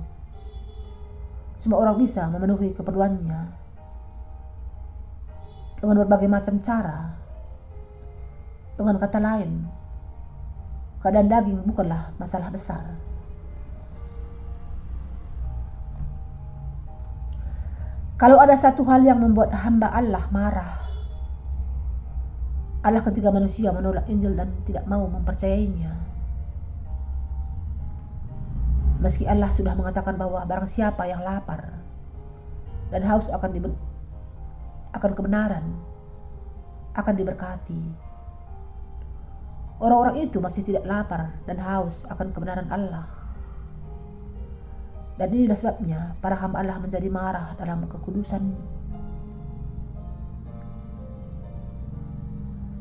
[1.59, 3.51] semua orang bisa memenuhi keperluannya
[5.83, 7.11] dengan berbagai macam cara.
[8.79, 9.67] Dengan kata lain,
[11.03, 12.95] keadaan daging bukanlah masalah besar.
[18.15, 20.73] Kalau ada satu hal yang membuat hamba Allah marah,
[22.87, 26.12] Allah ketika manusia menolak Injil dan tidak mau mempercayainya.
[29.03, 31.75] Meski Allah sudah mengatakan bahwa barang siapa yang lapar
[32.87, 33.75] dan haus akan
[34.95, 35.75] akan kebenaran
[36.95, 37.83] akan diberkati.
[39.83, 43.03] Orang-orang itu masih tidak lapar dan haus akan kebenaran Allah.
[45.19, 48.55] Dan inilah sebabnya para hamba Allah menjadi marah dalam kekudusan.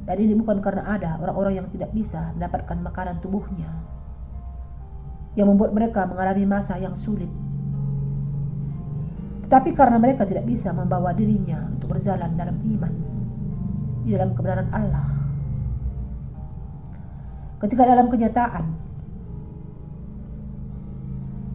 [0.06, 3.92] Dan ini bukan karena ada orang-orang yang tidak bisa mendapatkan makanan tubuhnya
[5.37, 7.29] yang membuat mereka mengalami masa yang sulit.
[9.49, 12.95] Tetapi karena mereka tidak bisa membawa dirinya untuk berjalan dalam iman,
[14.05, 15.09] di dalam kebenaran Allah.
[17.61, 18.65] Ketika dalam kenyataan,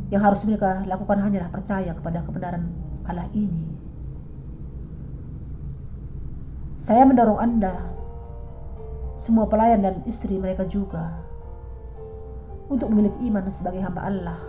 [0.08, 2.72] yang harus mereka lakukan hanyalah percaya kepada kebenaran
[3.04, 3.68] Allah ini.
[6.80, 7.76] Saya mendorong Anda,
[9.20, 11.27] semua pelayan dan istri mereka juga,
[12.68, 14.40] untuk memiliki iman sebagai hamba Allah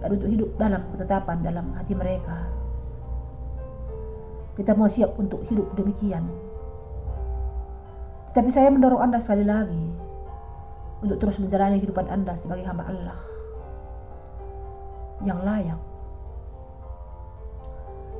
[0.00, 2.48] dan untuk hidup dalam ketetapan dalam hati mereka.
[4.56, 6.24] Kita mau siap untuk hidup demikian.
[8.32, 9.84] Tetapi saya mendorong Anda sekali lagi
[11.04, 13.20] untuk terus menjalani kehidupan Anda sebagai hamba Allah
[15.24, 15.80] yang layak.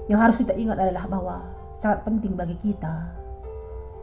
[0.07, 1.37] Yang harus kita ingat adalah bahwa
[1.77, 3.13] sangat penting bagi kita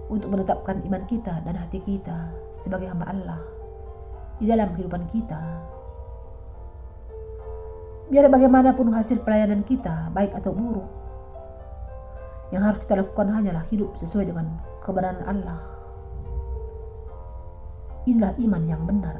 [0.09, 3.41] untuk menetapkan iman kita dan hati kita sebagai hamba Allah
[4.43, 5.39] di dalam kehidupan kita.
[8.11, 10.91] Biar bagaimanapun hasil pelayanan kita, baik atau buruk,
[12.51, 15.63] yang harus kita lakukan hanyalah hidup sesuai dengan kebenaran Allah.
[18.03, 19.15] Inilah iman yang benar.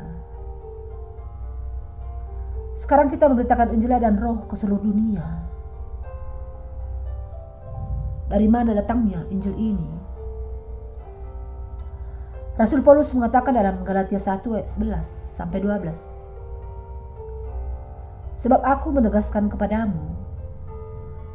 [2.76, 5.54] Sekarang kita memberitakan Injil dan Roh ke seluruh dunia.
[8.34, 10.03] dari mana datangnya Injil ini.
[12.54, 15.02] Rasul Paulus mengatakan dalam Galatia 1 ayat 11
[15.42, 15.90] sampai 12.
[18.38, 20.14] Sebab aku menegaskan kepadamu,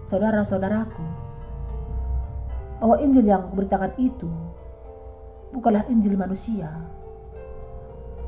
[0.07, 1.03] saudara-saudaraku,
[2.79, 4.31] bahwa Injil yang kuberitakan itu
[5.51, 6.71] bukanlah Injil manusia,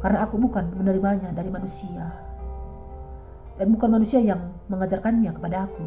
[0.03, 2.11] karena aku bukan menerimanya dari manusia,
[3.55, 5.87] dan bukan manusia yang mengajarkannya kepada aku,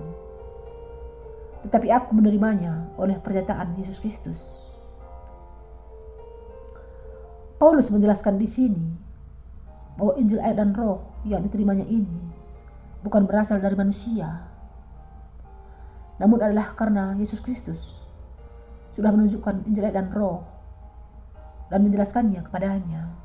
[1.67, 4.72] tetapi aku menerimanya oleh pernyataan Yesus Kristus
[7.63, 8.91] Paulus menjelaskan di sini
[9.95, 12.19] bahwa Injil air dan roh yang diterimanya ini
[13.07, 14.51] bukan berasal dari manusia,
[16.19, 18.03] namun adalah karena Yesus Kristus
[18.91, 20.43] sudah menunjukkan Injil air dan roh
[21.71, 23.15] dan menjelaskannya kepadanya.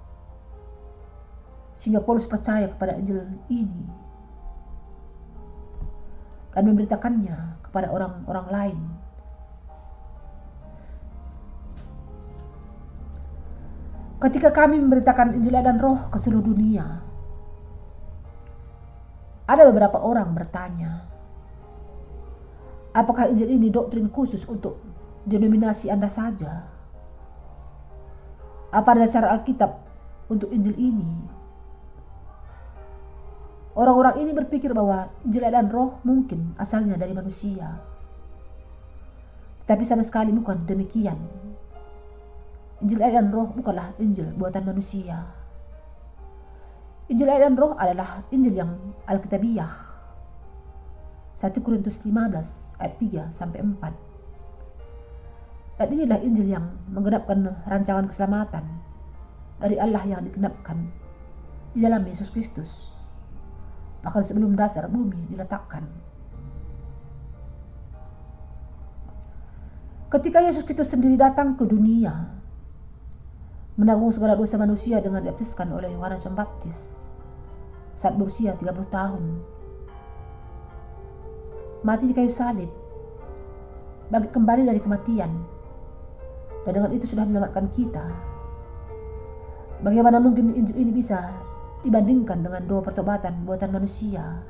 [1.74, 3.90] Sehingga Paulus percaya kepada Injil ini
[6.54, 8.78] dan memberitakannya kepada orang-orang lain
[14.18, 17.06] Ketika kami memberitakan Injil dan Roh ke seluruh dunia,
[19.46, 21.06] ada beberapa orang bertanya,
[22.90, 24.82] apakah Injil ini doktrin khusus untuk
[25.22, 26.66] denominasi Anda saja?
[28.74, 29.86] Apa dasar Alkitab
[30.26, 31.06] untuk Injil ini?
[33.78, 37.78] Orang-orang ini berpikir bahwa Injil dan Roh mungkin asalnya dari manusia.
[39.62, 41.47] Tetapi sama sekali bukan demikian.
[42.78, 45.26] Injil air dan roh bukanlah Injil buatan manusia.
[47.10, 49.90] Injil air dan roh adalah Injil yang Alkitabiah.
[51.34, 55.78] 1 Korintus 15 ayat 3 sampai 4.
[55.78, 58.62] Dan inilah Injil yang menggenapkan rancangan keselamatan
[59.58, 60.78] dari Allah yang digenapkan
[61.74, 62.94] di dalam Yesus Kristus.
[64.06, 65.82] Bahkan sebelum dasar bumi diletakkan.
[70.08, 72.37] Ketika Yesus Kristus sendiri datang ke dunia,
[73.78, 77.06] menanggung segala dosa manusia dengan dibaptiskan oleh Yohanes Pembaptis
[77.94, 79.24] saat berusia 30 tahun.
[81.86, 82.66] Mati di kayu salib,
[84.10, 85.30] bangkit kembali dari kematian,
[86.66, 88.06] dan dengan itu sudah menyelamatkan kita.
[89.78, 91.38] Bagaimana mungkin Injil ini bisa
[91.86, 94.42] dibandingkan dengan doa pertobatan buatan manusia?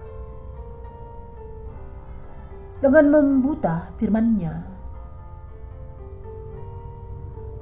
[2.80, 4.54] Dengan membuta firman-Nya,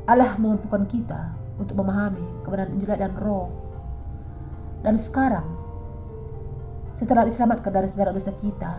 [0.06, 3.48] Allah memampukan kita untuk memahami kebenaran Injil dan Roh.
[4.84, 5.48] Dan sekarang,
[6.92, 8.74] setelah diselamatkan dari segala dosa kita,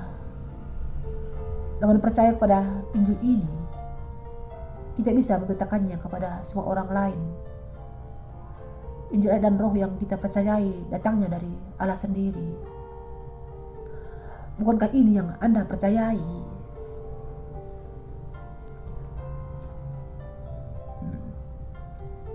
[1.78, 3.54] dengan percaya kepada Injil ini,
[4.98, 7.22] kita bisa memberitakannya kepada semua orang lain.
[9.14, 12.50] Injil dan roh yang kita percayai datangnya dari Allah sendiri.
[14.58, 16.47] Bukankah ini yang Anda percayai?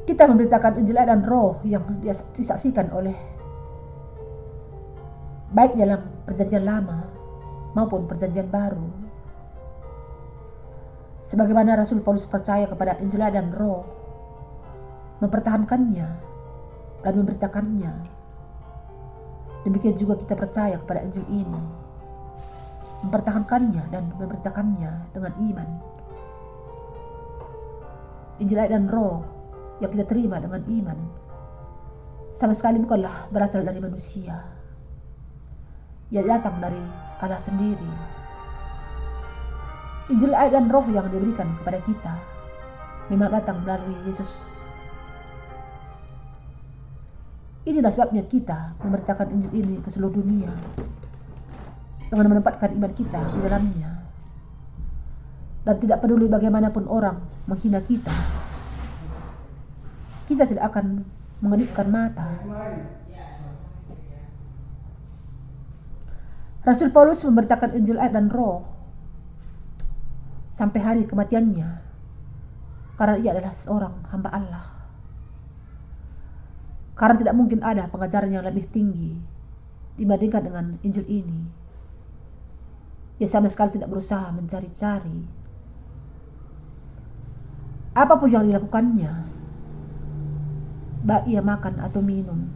[0.02, 2.02] Kita memberitakan Injil dan Roh yang
[2.34, 3.14] disaksikan oleh
[5.54, 7.06] baik dalam perjanjian lama
[7.78, 8.82] maupun perjanjian baru.
[11.22, 13.86] Sebagaimana Rasul Paulus percaya kepada Injil dan Roh,
[15.22, 16.08] mempertahankannya
[17.06, 17.92] dan memberitakannya.
[19.62, 21.62] Demikian juga kita percaya kepada Injil ini,
[23.06, 25.68] mempertahankannya dan memberitakannya dengan iman.
[28.42, 29.41] Injil dan Roh
[29.82, 30.98] yang kita terima dengan iman
[32.32, 34.40] sama sekali bukanlah berasal dari manusia.
[36.08, 36.80] Ia datang dari
[37.20, 37.92] Allah sendiri.
[40.08, 42.14] Injil air dan roh yang diberikan kepada kita
[43.12, 44.60] memang datang melalui Yesus.
[47.68, 50.50] Inilah sebabnya kita memberitakan Injil ini ke seluruh dunia
[52.08, 53.90] dengan menempatkan iman kita di dalamnya.
[55.62, 58.41] Dan tidak peduli bagaimanapun orang menghina kita,
[60.32, 61.04] kita tidak akan
[61.42, 62.40] mengedipkan mata.
[66.62, 68.62] Rasul Paulus memberitakan Injil air dan roh
[70.54, 71.82] sampai hari kematiannya
[72.94, 74.66] karena ia adalah seorang hamba Allah.
[76.94, 79.18] Karena tidak mungkin ada pengajaran yang lebih tinggi
[79.98, 81.40] dibandingkan dengan Injil ini.
[83.18, 85.42] Ia sama sekali tidak berusaha mencari-cari.
[87.92, 89.31] Apa pun yang dilakukannya,
[91.26, 92.46] ia makan atau minum.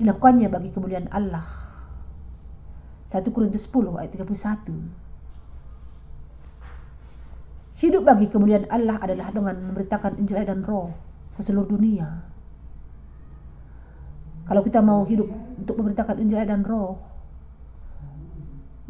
[0.00, 1.44] Dilakukannya bagi kemuliaan Allah.
[3.08, 5.08] 1 Korintus 10 ayat 31.
[7.78, 10.90] Hidup bagi kemuliaan Allah adalah dengan memberitakan Injil dan Roh
[11.38, 12.26] ke seluruh dunia.
[14.48, 15.28] Kalau kita mau hidup
[15.60, 16.98] untuk memberitakan Injil dan Roh,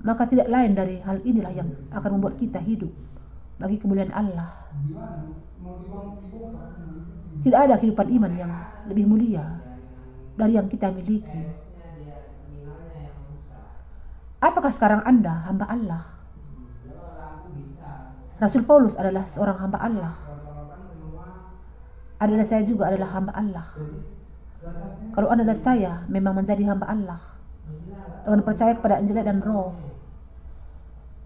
[0.06, 2.94] maka tidak lain dari hal inilah yang akan membuat kita hidup
[3.58, 4.50] bagi kemuliaan Allah.
[7.38, 8.52] Tidak ada kehidupan iman yang
[8.90, 9.44] lebih mulia
[10.38, 11.42] dari yang kita miliki.
[14.38, 16.04] Apakah sekarang Anda hamba Allah?
[18.38, 20.14] Rasul Paulus adalah seorang hamba Allah.
[22.22, 23.66] Adalah saya juga adalah hamba Allah.
[25.10, 27.20] Kalau Anda dan saya memang menjadi hamba Allah
[28.22, 29.74] dengan percaya kepada Injil dan Roh,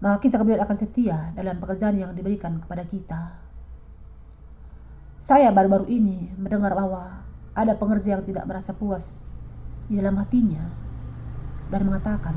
[0.03, 3.39] maka kita kemudian akan setia dalam pekerjaan yang diberikan kepada kita.
[5.15, 7.23] Saya baru-baru ini mendengar bahwa
[7.55, 9.31] ada pengerja yang tidak merasa puas
[9.87, 10.67] di dalam hatinya
[11.71, 12.35] dan mengatakan,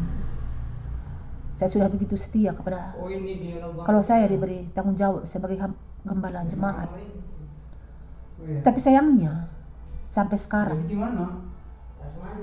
[1.50, 3.10] saya sudah begitu setia kepada oh,
[3.82, 5.58] kalau saya diberi tanggung jawab sebagai
[6.06, 6.86] gembala jemaat.
[8.62, 9.50] Tapi sayangnya
[10.06, 10.86] sampai sekarang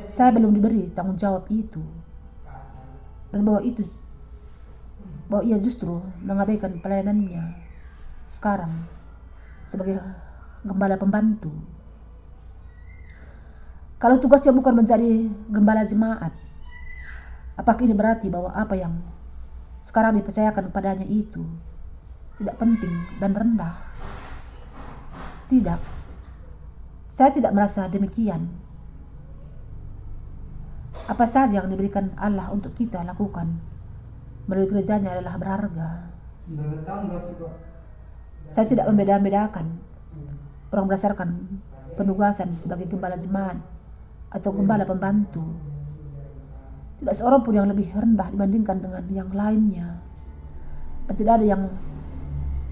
[0.03, 1.79] saya belum diberi tanggung jawab itu.
[3.31, 3.87] Dan bahwa itu
[5.27, 7.55] bahwa ia justru mengabaikan pelayanannya
[8.27, 8.87] sekarang
[9.63, 9.99] sebagai
[10.63, 11.51] gembala pembantu.
[13.99, 16.35] Kalau tugasnya bukan menjadi gembala jemaat,
[17.55, 18.99] apakah ini berarti bahwa apa yang
[19.79, 21.43] sekarang dipercayakan kepadanya itu
[22.35, 22.91] tidak penting
[23.23, 23.75] dan rendah?
[25.47, 25.79] Tidak.
[27.07, 28.51] Saya tidak merasa demikian.
[31.07, 33.72] Apa saja yang diberikan Allah untuk kita lakukan
[34.47, 35.91] melalui gerejanya adalah berharga.
[38.47, 39.79] Saya tidak membeda-bedakan
[40.73, 41.29] orang berdasarkan
[41.95, 43.61] penugasan sebagai gembala jemaat
[44.33, 45.45] atau gembala pembantu.
[46.99, 50.01] Tidak seorang pun yang lebih rendah dibandingkan dengan yang lainnya.
[51.07, 51.63] Dan tidak ada yang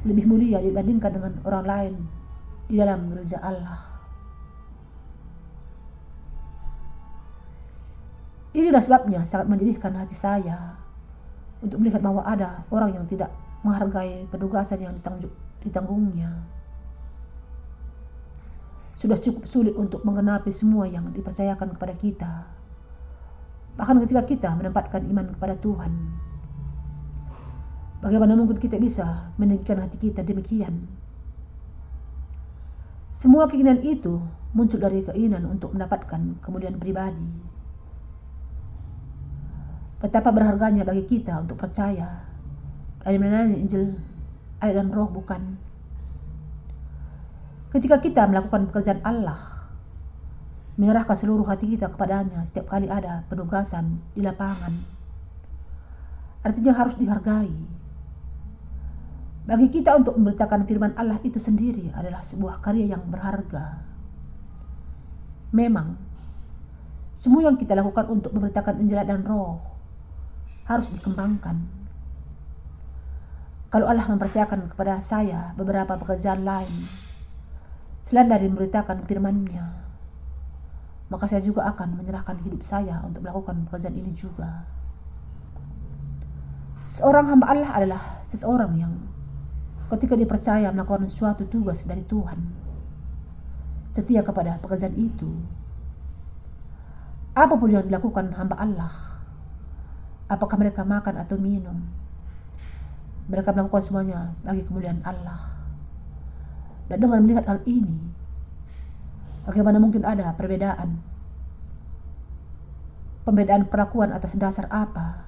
[0.07, 1.93] lebih mulia dibandingkan dengan orang lain
[2.65, 3.91] di dalam gereja Allah.
[8.51, 10.80] Inilah sebabnya sangat menyedihkan hati saya
[11.62, 13.30] untuk melihat bahwa ada orang yang tidak
[13.62, 14.93] menghargai penugasan yang
[15.62, 16.41] ditanggungnya.
[18.97, 22.34] Sudah cukup sulit untuk menggenapi semua yang dipercayakan kepada kita.
[23.78, 25.93] Bahkan ketika kita menempatkan iman kepada Tuhan.
[28.01, 30.89] Bagaimana mungkin kita bisa meninggikan hati kita demikian?
[33.14, 34.22] Semua keinginan itu
[34.57, 37.51] muncul dari keinginan untuk mendapatkan kemuliaan pribadi.
[40.02, 42.26] Betapa berharganya bagi kita untuk percaya
[43.06, 43.97] mengenai Injil
[44.62, 45.58] air dan roh bukan.
[47.70, 49.70] Ketika kita melakukan pekerjaan Allah,
[50.78, 54.74] menyerahkan seluruh hati kita kepadanya setiap kali ada penugasan di lapangan.
[56.41, 57.82] Artinya harus dihargai
[59.41, 63.82] bagi kita untuk memberitakan firman Allah itu sendiri adalah sebuah karya yang berharga.
[65.49, 65.97] Memang,
[67.18, 69.70] semua yang kita lakukan untuk memberitakan Injil dan Roh
[70.78, 71.82] harus dikembangkan.
[73.72, 76.88] Kalau Allah mempercayakan kepada saya beberapa pekerjaan lain,
[78.03, 79.65] selain dari memberitakan firman-Nya,
[81.11, 84.63] maka saya juga akan menyerahkan hidup saya untuk melakukan pekerjaan ini juga.
[86.88, 88.91] Seorang hamba Allah adalah seseorang yang
[89.91, 92.39] ketika dipercaya melakukan suatu tugas dari Tuhan.
[93.91, 95.32] Setia kepada pekerjaan itu.
[97.36, 98.91] Apa pun yang dilakukan hamba Allah,
[100.32, 101.84] apakah mereka makan atau minum,
[103.27, 105.59] mereka melakukan semuanya bagi kemuliaan Allah.
[106.88, 107.99] Dan dengan melihat hal ini,
[109.43, 111.03] bagaimana mungkin ada perbedaan?
[113.27, 115.27] Pembedaan perlakuan atas dasar apa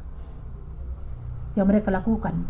[1.54, 2.42] yang mereka lakukan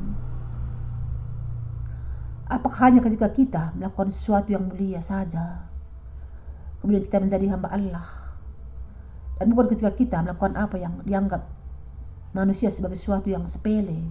[2.53, 5.65] Apakah hanya ketika kita melakukan sesuatu yang mulia saja,
[6.83, 8.07] kemudian kita menjadi hamba Allah,
[9.41, 11.49] dan bukan ketika kita melakukan apa yang dianggap
[12.33, 14.09] manusia sebagai sesuatu yang sepele.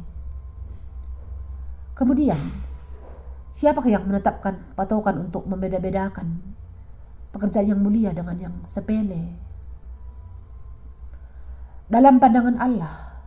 [1.99, 2.39] Kemudian,
[3.51, 6.41] siapakah yang menetapkan patokan untuk membeda-bedakan
[7.35, 9.37] pekerjaan yang mulia dengan yang sepele?
[11.93, 13.21] Dalam pandangan Allah,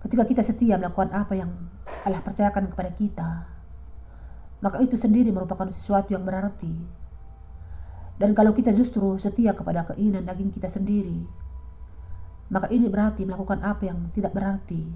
[0.00, 1.52] ketika kita setia melakukan apa yang
[2.06, 3.28] Allah percayakan kepada kita,
[4.64, 6.72] maka itu sendiri merupakan sesuatu yang berarti.
[8.16, 11.28] Dan kalau kita justru setia kepada keinginan daging kita sendiri,
[12.52, 14.86] maka ini berarti melakukan apa yang tidak berarti.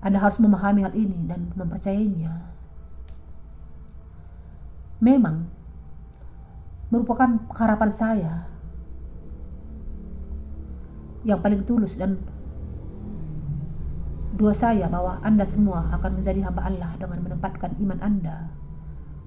[0.00, 2.50] Anda harus memahami hal ini dan mempercayainya.
[5.00, 5.48] Memang
[6.88, 8.32] merupakan harapan saya
[11.24, 12.16] yang paling tulus dan
[14.40, 18.48] Dua saya bahwa Anda semua akan menjadi hamba Allah dengan menempatkan iman Anda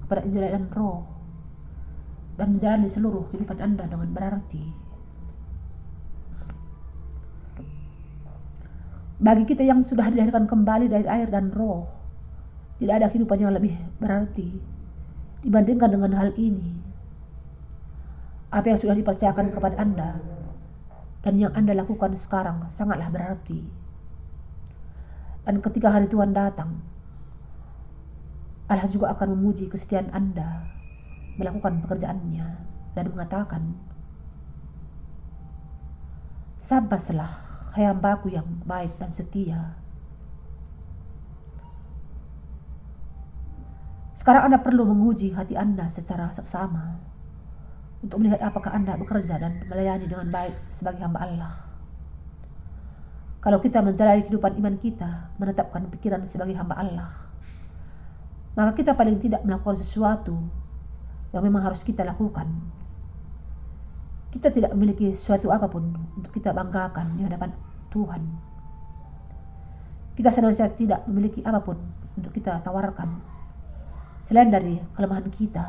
[0.02, 1.06] kepada Injil dan Roh
[2.34, 4.83] dan menjalani seluruh kehidupan Anda dengan berarti.
[9.14, 11.86] Bagi kita yang sudah dilahirkan kembali dari air dan roh,
[12.74, 14.50] Tidak ada kehidupan yang lebih berarti
[15.46, 16.74] dibandingkan dengan hal ini.
[18.50, 20.18] Apa yang sudah dipercayakan kepada Anda
[21.22, 23.62] dan yang Anda lakukan sekarang sangatlah berarti.
[25.44, 26.80] Dan ketika hari Tuhan datang,
[28.64, 30.64] Allah juga akan memuji kesetiaan Anda
[31.36, 32.46] melakukan pekerjaannya
[32.96, 33.76] dan mengatakan,
[36.56, 37.43] Sabaslah,
[37.82, 39.74] hambaku yang baik dan setia.
[44.14, 47.02] Sekarang Anda perlu menguji hati Anda secara seksama
[47.98, 51.54] untuk melihat apakah Anda bekerja dan melayani dengan baik sebagai hamba Allah.
[53.42, 57.10] Kalau kita menjalani kehidupan iman kita, menetapkan pikiran sebagai hamba Allah,
[58.54, 60.38] maka kita paling tidak melakukan sesuatu
[61.34, 62.46] yang memang harus kita lakukan
[64.34, 67.54] kita tidak memiliki sesuatu apa pun untuk kita banggakan di hadapan
[67.94, 68.22] Tuhan.
[70.18, 71.78] Kita senantiasa tidak memiliki apa pun
[72.18, 73.22] untuk kita tawarkan
[74.18, 75.66] selain dari kelemahan kita.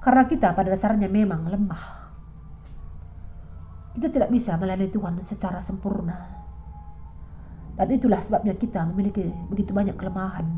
[0.00, 1.84] Karena kita pada dasarnya memang lemah.
[4.00, 6.40] Kita tidak bisa melayani Tuhan secara sempurna.
[7.76, 10.48] Dan itulah sebabnya kita memiliki begitu banyak kelemahan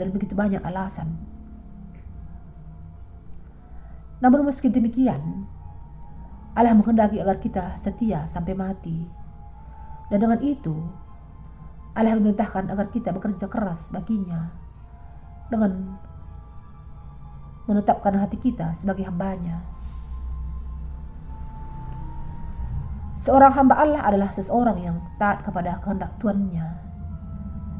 [0.00, 1.37] dan begitu banyak alasan
[4.18, 5.46] namun meski demikian,
[6.58, 9.06] Allah menghendaki agar kita setia sampai mati.
[10.10, 10.74] Dan dengan itu,
[11.94, 14.50] Allah memerintahkan agar kita bekerja keras baginya
[15.46, 15.94] dengan
[17.70, 19.62] menetapkan hati kita sebagai hambanya.
[23.14, 26.66] Seorang hamba Allah adalah seseorang yang taat kepada kehendak Tuannya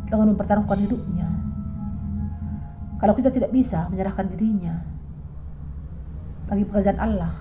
[0.06, 1.30] dengan mempertaruhkan hidupnya.
[2.98, 4.87] Kalau kita tidak bisa menyerahkan dirinya
[6.48, 7.32] bagi pekerjaan Allah,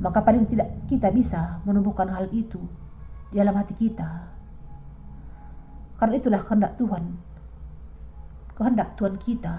[0.00, 2.58] maka paling tidak kita bisa menumbuhkan hal itu
[3.28, 4.32] di dalam hati kita.
[6.00, 7.04] Karena itulah kehendak Tuhan,
[8.56, 9.54] kehendak Tuhan kita.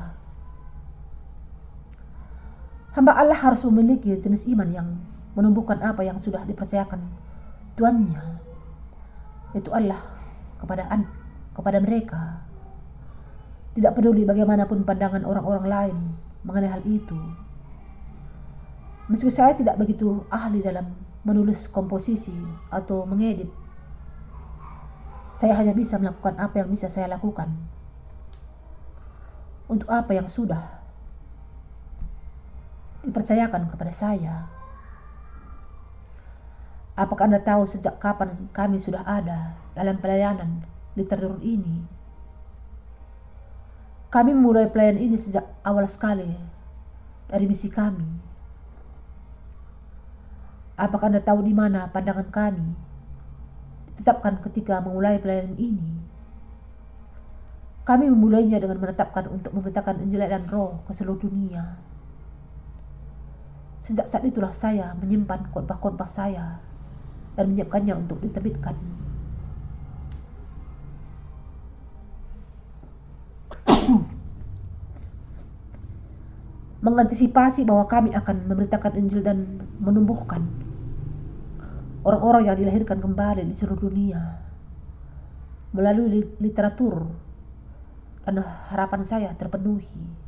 [2.94, 4.88] Hamba Allah harus memiliki jenis iman yang
[5.34, 7.02] menumbuhkan apa yang sudah dipercayakan
[7.74, 8.22] Tuannya,
[9.58, 9.98] yaitu Allah
[10.62, 11.10] kepada an,
[11.58, 12.46] kepada mereka.
[13.74, 15.98] Tidak peduli bagaimanapun pandangan orang-orang lain
[16.46, 17.18] mengenai hal itu.
[19.14, 20.90] Meski saya tidak begitu ahli dalam
[21.22, 22.34] menulis komposisi
[22.74, 23.46] atau mengedit,
[25.38, 27.54] saya hanya bisa melakukan apa yang bisa saya lakukan.
[29.70, 30.82] Untuk apa yang sudah
[33.06, 34.50] dipercayakan kepada saya.
[36.98, 40.66] Apakah Anda tahu sejak kapan kami sudah ada dalam pelayanan
[40.98, 41.86] literatur ini?
[44.10, 46.34] Kami memulai pelayanan ini sejak awal sekali
[47.30, 48.33] dari misi kami
[50.74, 52.74] Apakah Anda tahu di mana pandangan kami
[53.94, 56.02] ditetapkan ketika memulai pelayanan ini?
[57.84, 61.78] Kami memulainya dengan menetapkan untuk memberitakan Injil dan Roh ke seluruh dunia.
[63.84, 66.64] Sejak saat itulah saya menyimpan khotbah-khotbah saya
[67.36, 69.03] dan menyiapkannya untuk diterbitkan.
[76.84, 80.44] Mengantisipasi bahwa kami akan memberitakan Injil dan menumbuhkan
[82.04, 84.44] orang-orang yang dilahirkan kembali di seluruh dunia
[85.72, 87.08] melalui literatur
[88.28, 90.24] dan harapan saya terpenuhi.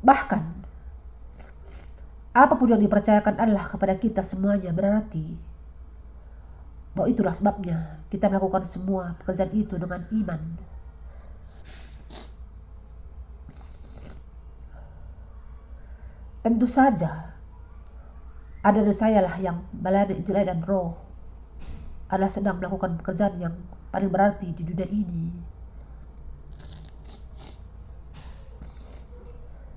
[0.00, 0.42] Bahkan,
[2.32, 5.47] apa pun yang dipercayakan Allah kepada kita semuanya berarti
[6.98, 10.42] bahwa itulah sebabnya kita melakukan semua pekerjaan itu dengan iman.
[16.42, 17.38] Tentu saja
[18.66, 20.98] ada dari saya lah yang melayani Injil dan roh
[22.10, 23.54] adalah sedang melakukan pekerjaan yang
[23.94, 25.24] paling berarti di dunia ini.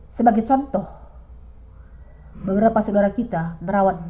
[0.09, 0.86] Sebagai contoh,
[2.34, 4.01] beberapa saudara kita merawat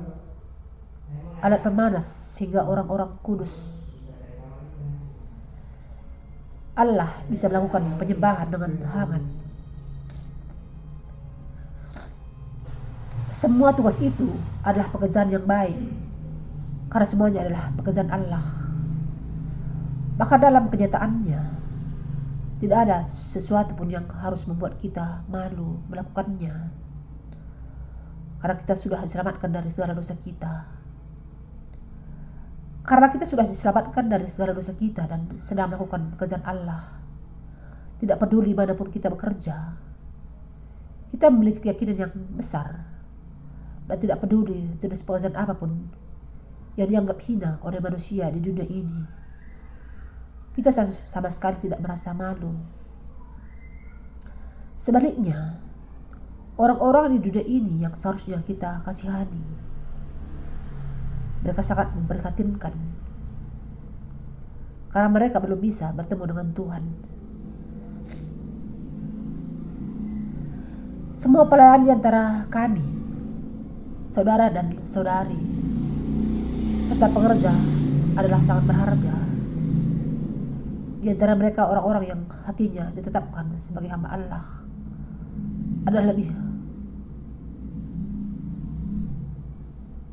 [1.41, 2.05] alat pemanas
[2.37, 3.81] sehingga orang-orang kudus
[6.81, 9.23] Allah bisa melakukan penyembahan dengan hangat.
[13.29, 14.31] Semua tugas itu
[14.63, 15.75] adalah pekerjaan yang baik
[16.87, 18.45] karena semuanya adalah pekerjaan Allah.
[20.15, 21.41] Maka dalam kenyataannya
[22.61, 26.69] tidak ada sesuatu pun yang harus membuat kita malu melakukannya.
[28.41, 30.80] Karena kita sudah diselamatkan dari segala dosa kita.
[32.81, 36.97] Karena kita sudah diselamatkan dari segala dosa kita dan sedang melakukan pekerjaan Allah.
[38.01, 39.77] Tidak peduli mana pun kita bekerja.
[41.13, 42.89] Kita memiliki keyakinan yang besar.
[43.85, 45.93] Dan tidak peduli jenis pekerjaan apa pun
[46.79, 49.01] yang dianggap hina oleh manusia di dunia ini.
[50.57, 52.55] Kita sama sekali tidak merasa malu.
[54.81, 55.61] Sebaliknya,
[56.57, 59.60] orang-orang di dunia ini yang seharusnya kita kasihani,
[61.41, 62.73] mereka sangat memprihatinkan
[64.91, 66.83] karena mereka belum bisa bertemu dengan Tuhan.
[71.11, 72.83] Semua pelayan di antara kami,
[74.11, 75.39] saudara dan saudari,
[76.91, 77.55] serta pengerja
[78.19, 79.15] adalah sangat berharga.
[81.01, 84.45] Di antara mereka orang-orang yang hatinya ditetapkan sebagai hamba Allah
[85.87, 86.29] adalah lebih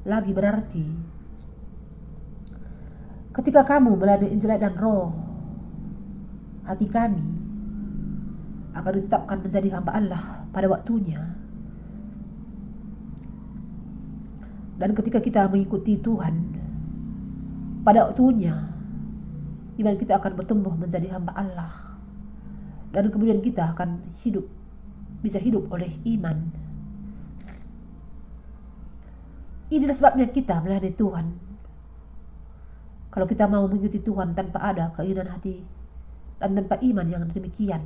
[0.09, 1.08] lagi berarti
[3.39, 5.15] ketika kamu melayani Injil dan roh
[6.67, 7.23] hati kami
[8.75, 11.23] akan ditetapkan menjadi hamba Allah pada waktunya.
[14.79, 16.55] Dan ketika kita mengikuti Tuhan,
[17.83, 18.55] pada waktunya,
[19.83, 21.99] iman kita akan bertumbuh menjadi hamba Allah.
[22.95, 24.47] Dan kemudian kita akan hidup,
[25.19, 26.55] bisa hidup oleh iman.
[29.75, 31.48] Inilah sebabnya kita melayani Tuhan.
[33.19, 35.59] Kalau kita mau mengikuti Tuhan tanpa ada keinginan hati
[36.39, 37.83] dan tanpa iman yang demikian,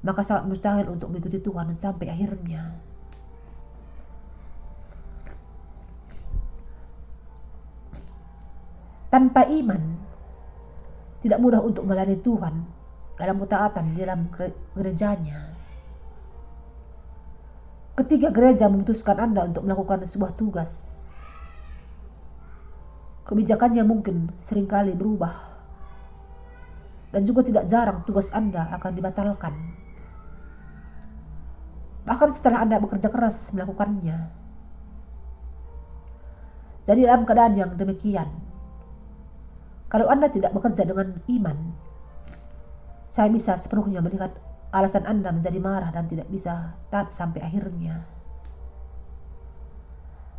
[0.00, 2.72] maka sangat mustahil untuk mengikuti Tuhan sampai akhirnya.
[9.12, 9.82] Tanpa iman,
[11.20, 12.64] tidak mudah untuk melayani Tuhan
[13.20, 14.32] dalam ketaatan di dalam
[14.72, 15.52] gerejanya.
[17.92, 21.04] Ketika gereja memutuskan Anda untuk melakukan sebuah tugas,
[23.26, 25.34] kebijakannya mungkin sering kali berubah
[27.10, 29.54] dan juga tidak jarang tugas Anda akan dibatalkan
[32.06, 34.30] bahkan setelah Anda bekerja keras melakukannya.
[36.86, 38.30] Jadi dalam keadaan yang demikian,
[39.90, 41.58] kalau Anda tidak bekerja dengan iman,
[43.10, 44.38] saya bisa sepenuhnya melihat
[44.70, 48.06] alasan Anda menjadi marah dan tidak bisa taat sampai akhirnya.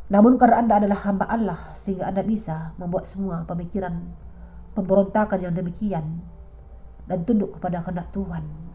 [0.08, 4.08] Namun karena Anda adalah hamba Allah sehingga Anda bisa membuat semua pemikiran
[4.72, 6.24] pemberontakan yang demikian
[7.08, 8.68] dan tunduk kepada kehendak Tuhan.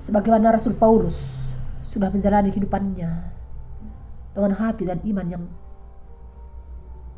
[0.00, 1.52] sebagaimana Rasul Paulus
[1.84, 3.10] sudah menjalani kehidupannya
[4.32, 5.44] dengan hati dan iman yang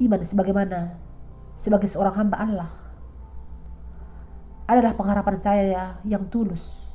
[0.02, 0.98] iman sebagaimana
[1.54, 2.70] sebagai seorang hamba Allah
[4.66, 6.90] adalah pengharapan saya yang tulus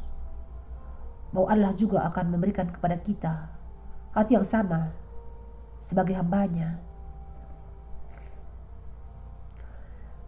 [1.32, 3.48] bahwa Allah juga akan memberikan kepada kita
[4.18, 4.90] hati yang sama
[5.78, 6.82] sebagai hambanya.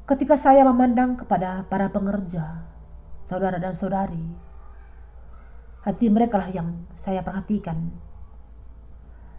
[0.05, 2.65] Ketika saya memandang kepada para pengerja,
[3.25, 4.49] saudara dan saudari,
[5.79, 7.87] Hati mereka lah yang saya perhatikan.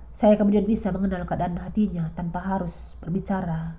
[0.09, 3.77] Saya kemudian bisa mengenal keadaan hatinya tanpa harus berbicara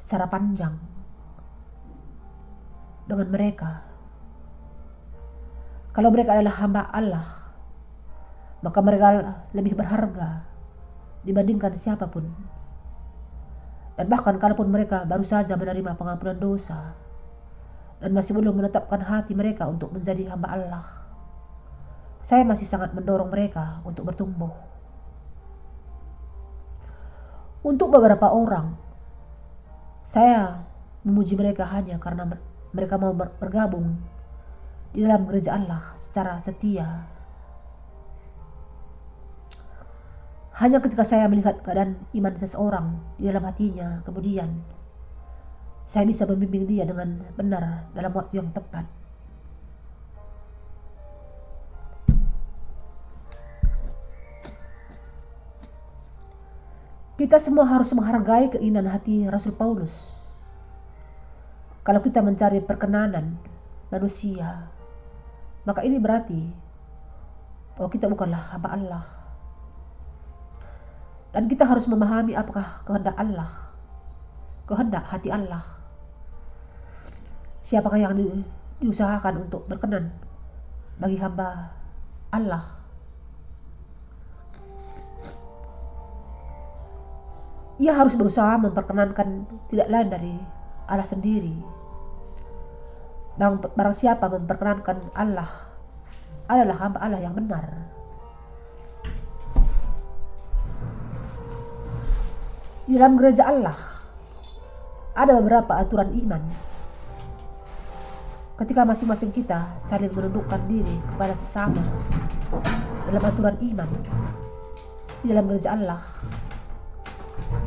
[0.00, 0.80] secara panjang
[3.04, 3.84] dengan mereka.
[5.92, 7.47] Kalau mereka adalah hamba Allah,
[8.58, 9.08] maka mereka
[9.54, 10.46] lebih berharga
[11.22, 12.26] dibandingkan siapa pun.
[13.98, 16.94] Dan bahkan kalaupun mereka baru saja menerima pengampunan dosa
[17.98, 20.86] dan masih belum menetapkan hati mereka untuk menjadi hamba Allah,
[22.22, 24.54] saya masih sangat mendorong mereka untuk bertumbuh.
[27.66, 28.78] Untuk beberapa orang,
[30.06, 30.62] saya
[31.02, 32.38] memuji mereka hanya karena
[32.70, 33.98] mereka mau bergabung
[34.94, 37.17] di dalam gereja Allah secara setia.
[40.58, 44.58] Hanya ketika saya melihat keadaan iman seseorang di dalam hatinya, kemudian
[45.86, 48.82] saya bisa membimbing dia dengan benar dalam waktu yang tepat.
[57.14, 60.18] Kita semua harus menghargai keinginan hati Rasul Paulus.
[61.86, 63.38] Kalau kita mencari perkenanan
[63.94, 64.74] manusia,
[65.62, 66.50] maka ini berarti
[67.78, 69.17] bahwa kita bukanlah hamba Allah.
[71.32, 73.50] Dan kita harus memahami apakah kehendak Allah,
[74.64, 75.64] kehendak hati Allah.
[77.60, 78.24] Siapakah yang di,
[78.80, 80.08] diusahakan untuk berkenan
[80.96, 81.76] bagi hamba
[82.32, 82.78] Allah?
[87.78, 90.34] ia harus berusaha memperkenankan tidak lain dari
[90.90, 91.54] Allah sendiri.
[93.38, 95.46] Barang, barang siapa memperkenankan Allah
[96.50, 97.97] adalah hamba Allah yang benar.
[102.88, 103.76] Di dalam gereja Allah
[105.12, 106.40] ada beberapa aturan iman.
[108.56, 111.84] Ketika masing-masing kita saling menundukkan diri kepada sesama
[113.04, 113.90] dalam aturan iman,
[115.20, 116.00] di dalam gereja Allah,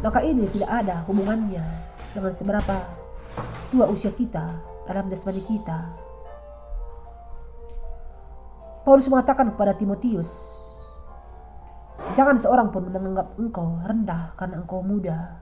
[0.02, 1.70] maka ini tidak ada hubungannya
[2.18, 2.82] dengan seberapa
[3.70, 4.58] tua usia kita
[4.90, 5.86] dalam jasmani kita.
[8.82, 10.61] Paulus mengatakan kepada Timotius,
[12.12, 15.42] Jangan seorang pun menganggap engkau rendah karena engkau muda.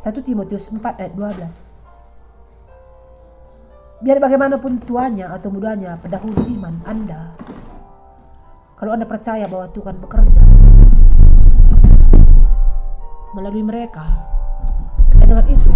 [0.00, 7.36] 1 Timotius 4 ayat 12 Biar bagaimanapun tuanya atau mudanya pendahulu iman Anda,
[8.80, 10.40] kalau Anda percaya bahwa Tuhan bekerja
[13.36, 14.08] melalui mereka,
[15.20, 15.68] dan dengan itu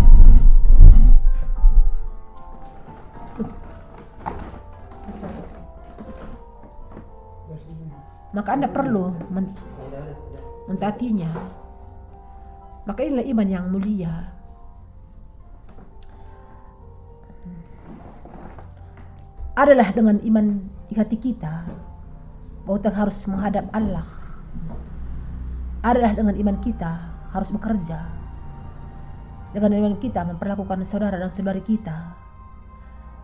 [8.34, 9.54] maka Anda perlu men
[10.66, 11.30] mentatinya.
[12.84, 14.34] Maka inilah iman yang mulia.
[19.54, 21.64] Adalah dengan iman di hati kita
[22.66, 24.04] bahwa kita harus menghadap Allah.
[25.80, 26.92] Adalah dengan iman kita
[27.30, 28.02] harus bekerja.
[29.54, 32.18] Dengan iman kita memperlakukan saudara dan saudari kita.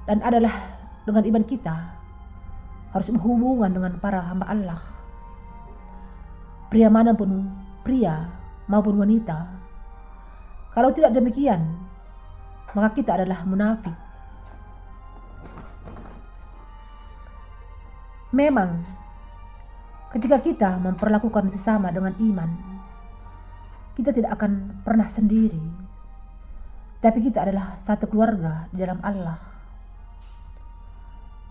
[0.07, 0.55] Dan adalah
[1.03, 1.77] dengan iman kita
[2.95, 5.00] harus berhubungan dengan para hamba Allah
[6.71, 7.51] pria mana pun,
[7.83, 8.31] pria
[8.71, 9.59] maupun wanita.
[10.71, 11.67] Kalau tidak demikian,
[12.71, 13.99] maka kita adalah munafik.
[18.31, 18.87] Memang,
[20.15, 22.51] ketika kita memperlakukan sesama dengan iman,
[23.99, 25.59] kita tidak akan pernah sendiri,
[27.03, 29.59] tapi kita adalah satu keluarga di dalam Allah.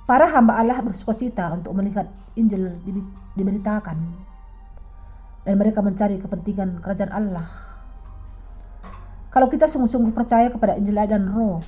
[0.07, 2.07] Para hamba Allah bersuka cita untuk melihat
[2.39, 2.79] Injil
[3.35, 4.28] diberitakan
[5.43, 7.47] dan mereka mencari kepentingan kerajaan Allah.
[9.29, 11.61] Kalau kita sungguh-sungguh percaya kepada Injil dan Roh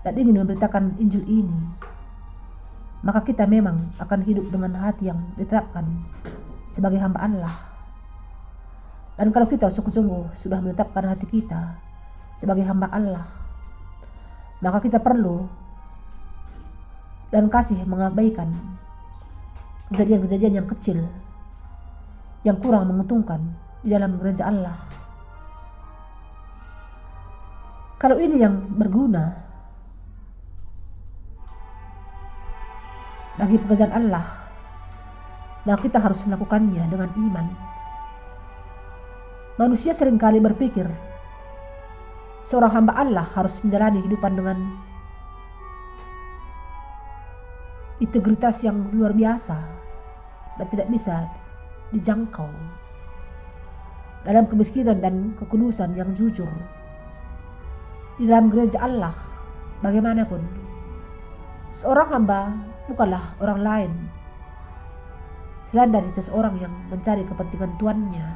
[0.00, 1.60] dan ingin memberitakan Injil ini,
[3.04, 5.84] maka kita memang akan hidup dengan hati yang ditetapkan
[6.72, 7.56] sebagai hamba Allah.
[9.14, 11.78] Dan kalau kita sungguh-sungguh sudah menetapkan hati kita
[12.40, 13.28] sebagai hamba Allah,
[14.64, 15.46] maka kita perlu
[17.28, 18.50] dan kasih mengabaikan
[19.92, 21.04] kejadian-kejadian yang kecil
[22.44, 23.40] yang kurang menguntungkan
[23.80, 24.76] di dalam gereja Allah.
[27.96, 29.32] Kalau ini yang berguna
[33.40, 34.26] bagi pekerjaan Allah,
[35.64, 37.46] maka kita harus melakukannya dengan iman.
[39.56, 40.84] Manusia sering kali berpikir
[42.44, 44.58] seorang hamba Allah harus menjalani kehidupan dengan
[48.04, 49.56] integritas yang luar biasa
[50.60, 51.24] dan tidak bisa
[51.92, 52.48] dijangkau
[54.24, 56.48] dalam kemiskinan dan kekudusan yang jujur.
[58.16, 59.12] Di dalam gereja Allah
[59.82, 60.40] bagaimanapun
[61.74, 62.54] seorang hamba
[62.86, 63.92] bukanlah orang lain
[65.66, 68.26] selain dari seseorang yang mencari kepentingan tuannya.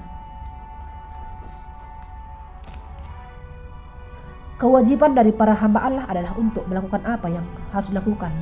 [4.58, 8.34] Kewajiban dari para hamba Allah adalah untuk melakukan apa yang harus dilakukan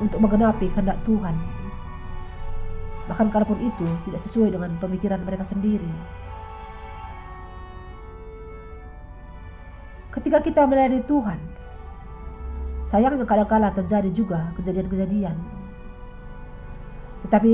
[0.00, 1.36] untuk menggenapi kehendak Tuhan
[3.08, 5.88] bahkan kalaupun itu tidak sesuai dengan pemikiran mereka sendiri.
[10.12, 11.40] Ketika kita melayani Tuhan,
[12.84, 15.36] sayangnya kadang-kala terjadi juga kejadian-kejadian.
[17.24, 17.52] Tetapi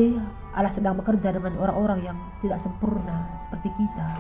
[0.55, 4.11] Allah sedang bekerja dengan orang-orang yang tidak sempurna seperti kita.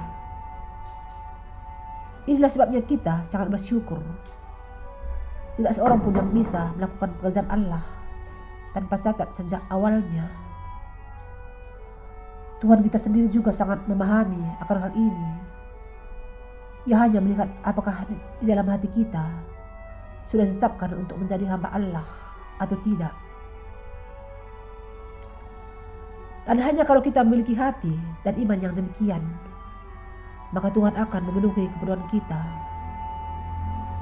[2.24, 4.01] Inilah sebabnya kita sangat bersyukur.
[5.55, 7.85] Tidak seorang pun yang bisa melakukan pekerjaan Allah
[8.74, 10.43] tanpa cacat sejak awalnya.
[12.63, 15.31] Tuhan kita sendiri juga sangat memahami akan hal ini.
[16.85, 18.05] Ia hanya melihat apakah
[18.39, 19.25] di dalam hati kita
[20.29, 22.07] sudah ditetapkan untuk menjadi hamba Allah
[22.61, 23.13] atau tidak.
[26.45, 29.25] Dan hanya kalau kita memiliki hati dan iman yang demikian,
[30.53, 32.41] maka Tuhan akan memenuhi keperluan kita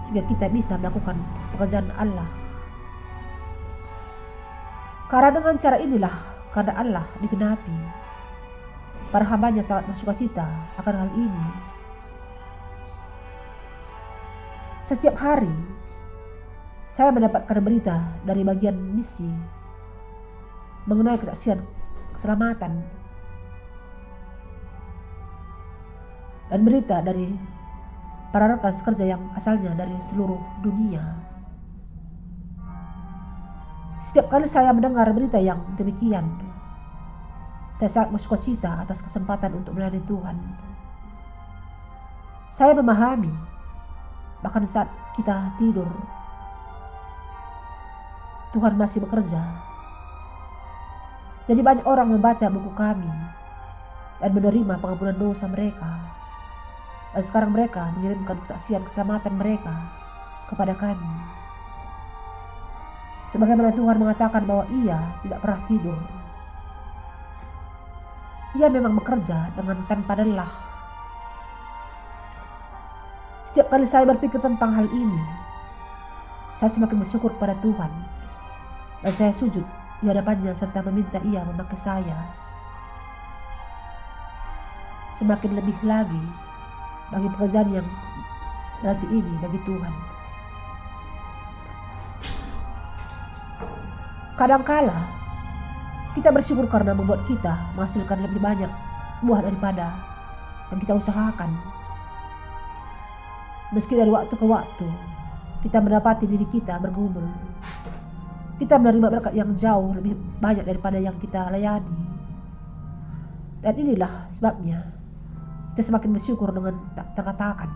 [0.02, 1.14] sehingga kita bisa melakukan
[1.54, 2.26] pekerjaan Allah.
[5.06, 6.14] Karena dengan cara inilah
[6.50, 8.01] karena Allah digenapi
[9.12, 10.48] Para hambanya sangat bersuka cita
[10.80, 11.46] akan hal ini.
[14.88, 15.52] Setiap hari,
[16.88, 19.28] saya mendapatkan berita dari bagian misi
[20.88, 21.62] mengenai kesaksian
[22.12, 22.82] keselamatan
[26.52, 27.32] dan berita dari
[28.28, 31.00] para rekan sekerja yang asalnya dari seluruh dunia.
[34.02, 36.28] Setiap kali saya mendengar berita yang demikian,
[37.72, 40.36] saya sangat bersuka cita atas kesempatan untuk melayani Tuhan.
[42.52, 43.32] Saya memahami,
[44.44, 45.88] bahkan saat kita tidur,
[48.52, 49.40] Tuhan masih bekerja.
[51.48, 53.08] Jadi banyak orang membaca buku kami
[54.20, 56.12] dan menerima pengampunan dosa mereka.
[57.16, 59.72] Dan sekarang mereka mengirimkan kesaksian keselamatan mereka
[60.48, 61.12] kepada kami.
[63.24, 66.21] Sebagaimana Tuhan mengatakan bahwa ia tidak pernah tidur.
[68.52, 70.52] Ia memang bekerja dengan tanpa lelah.
[73.48, 75.20] Setiap kali saya berpikir tentang hal ini,
[76.56, 77.88] saya semakin bersyukur kepada Tuhan
[79.00, 79.64] dan saya sujud
[80.00, 82.16] di hadapannya serta meminta ia memakai saya.
[85.16, 86.22] Semakin lebih lagi
[87.12, 87.88] bagi pekerjaan yang
[88.84, 89.94] berarti ini bagi Tuhan.
[94.36, 95.21] Kadangkala
[96.12, 98.68] kita bersyukur karena membuat kita menghasilkan lebih banyak
[99.24, 99.92] buah daripada
[100.68, 101.50] yang kita usahakan.
[103.72, 104.88] Meski dari waktu ke waktu
[105.64, 107.24] kita mendapati diri kita bergumul
[108.62, 111.98] kita menerima berkat yang jauh lebih banyak daripada yang kita layani.
[113.58, 114.86] Dan inilah sebabnya
[115.74, 117.70] kita semakin bersyukur dengan tak terkatakan.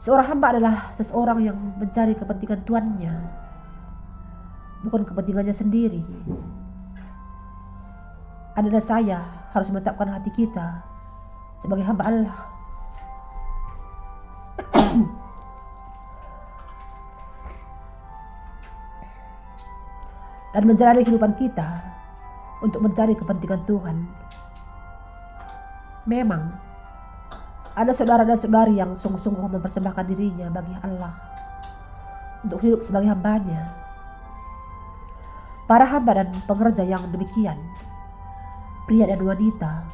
[0.00, 3.12] Seorang hamba adalah seseorang yang mencari kepentingan tuannya,
[4.82, 6.02] bukan kepentingannya sendiri.
[8.52, 9.24] Anda dan saya
[9.56, 10.84] harus menetapkan hati kita
[11.56, 12.36] sebagai hamba Allah.
[20.52, 21.80] dan menjalani kehidupan kita
[22.60, 24.04] untuk mencari kepentingan Tuhan.
[26.04, 26.52] Memang
[27.72, 31.14] ada saudara dan saudari yang sungguh-sungguh mempersembahkan dirinya bagi Allah
[32.44, 33.81] untuk hidup sebagai hambanya.
[35.72, 37.56] Para hamba dan pengerja yang demikian,
[38.84, 39.88] pria dan wanita,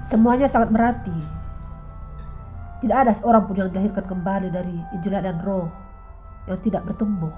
[0.00, 1.12] semuanya sangat berarti
[2.80, 5.68] tidak ada seorang pun yang dilahirkan kembali dari Injil dan roh
[6.48, 7.36] yang tidak bertumbuh.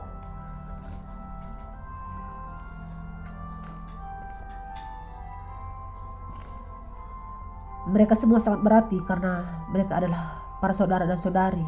[7.90, 11.66] Mereka semua sangat berarti karena mereka adalah para saudara dan saudari,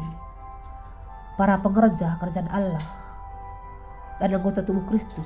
[1.41, 2.85] para pengerja kerajaan Allah,
[4.21, 5.25] dan anggota tubuh Kristus.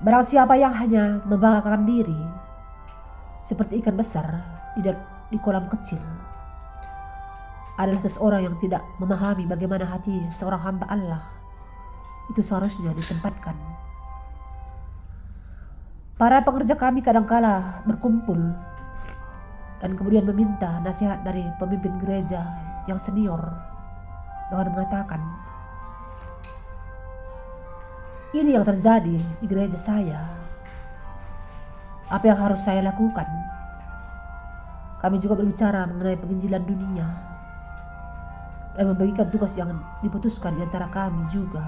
[0.00, 2.16] Barang siapa yang hanya membanggakan diri
[3.44, 4.40] seperti ikan besar
[4.80, 4.88] di,
[5.28, 6.00] di kolam kecil
[7.76, 11.20] adalah seseorang yang tidak memahami bagaimana hati seorang hamba Allah
[12.32, 13.52] itu seharusnya ditempatkan.
[16.16, 18.56] Para pekerja kami kadangkala berkumpul
[19.78, 22.42] dan kemudian meminta nasihat dari pemimpin gereja
[22.90, 23.40] yang senior
[24.50, 25.20] dengan mengatakan,
[28.36, 30.20] ini yang terjadi di gereja saya.
[32.08, 33.28] Apa yang harus saya lakukan?
[34.98, 37.08] Kami juga berbicara mengenai penginjilan dunia
[38.76, 39.74] dan membagikan tugas yang
[40.04, 41.62] diputuskan di antara kami juga.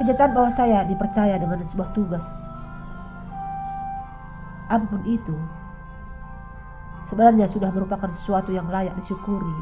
[0.00, 2.24] Kenyataan bahwa saya dipercaya dengan sebuah tugas,
[4.70, 5.34] apa pun itu,
[7.10, 9.58] sebenarnya sudah merupakan sesuatu yang layak disyukuri.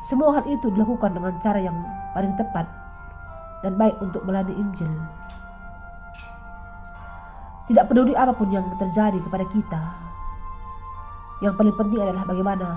[0.00, 1.76] Semua hal itu dilakukan dengan cara yang
[2.16, 2.64] paling tepat
[3.64, 4.92] dan baik untuk melayani Injil.
[7.66, 9.82] Tidak peduli apa pun yang terjadi kepada kita.
[11.42, 12.68] Yang paling penting adalah bagaimana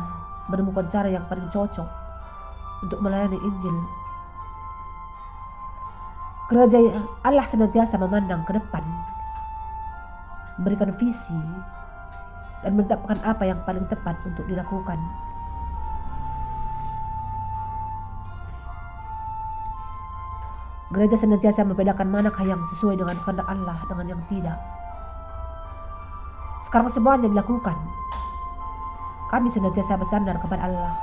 [0.49, 1.87] menemukan cara yang paling cocok
[2.83, 3.77] untuk melayani Injil.
[6.49, 8.81] Kerajaan Allah senantiasa memandang ke depan,
[10.59, 11.39] memberikan visi,
[12.59, 14.99] dan menetapkan apa yang paling tepat untuk dilakukan.
[20.89, 24.57] Gereja senantiasa membedakan manakah yang sesuai dengan kehendak Allah dengan yang tidak.
[26.65, 27.77] Sekarang semuanya dilakukan.
[29.29, 30.93] Kami senantiasa bersandar kepada Allah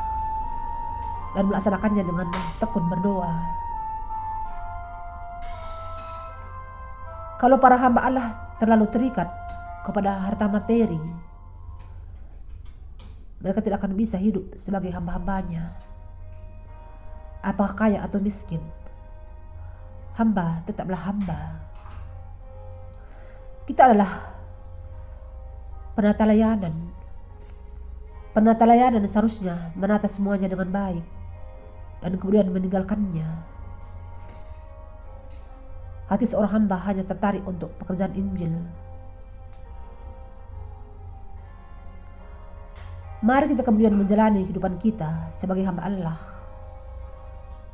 [1.39, 2.27] dan melaksanakannya dengan
[2.59, 3.31] tekun berdoa.
[7.39, 8.27] Kalau para hamba Allah
[8.59, 9.46] terlalu terikat
[9.87, 10.99] kepada harta materi,
[13.39, 15.71] mereka tidak akan bisa hidup sebagai hamba-hambanya.
[17.47, 18.59] Apakah kaya atau miskin,
[20.19, 21.63] hamba tetaplah hamba.
[23.71, 24.35] Kita adalah
[25.95, 26.75] penata layanan.
[28.35, 31.07] Penata layanan seharusnya menata semuanya dengan baik
[32.03, 33.29] dan kemudian meninggalkannya.
[36.07, 38.55] Hati seorang hamba hanya tertarik untuk pekerjaan Injil.
[43.27, 46.15] Mari kita kemudian menjalani kehidupan kita sebagai hamba Allah.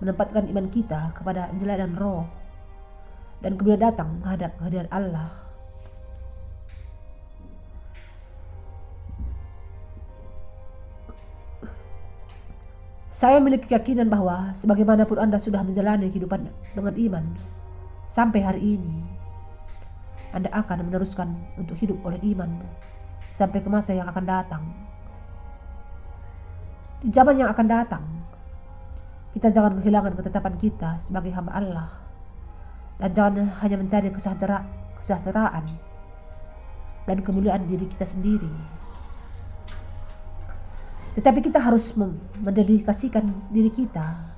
[0.01, 2.25] Menempatkan iman kita kepada Injil dan Roh.
[3.45, 5.29] Dan kemudian datang menghadap kehadiran Allah.
[13.13, 17.25] Saya memiliki keyakinan bahwa sebagaimanapun Anda sudah menjalani kehidupan dengan iman
[18.09, 19.05] sampai hari ini,
[20.33, 21.29] Anda akan meneruskan
[21.61, 22.57] untuk hidup oleh iman
[23.29, 24.91] sampai ke masa yang akan datang.
[27.03, 28.05] Di zaman yang akan datang,
[29.35, 31.91] kita jangan kehilangan ketetapan kita sebagai hamba Allah
[33.03, 34.63] dan jangan hanya mencari kesejahtera
[35.03, 35.67] kesejahteraan
[37.11, 38.55] dan kemuliaan diri kita sendiri.
[41.19, 41.91] Tetapi kita harus
[42.39, 44.31] mendedikasikan diri kita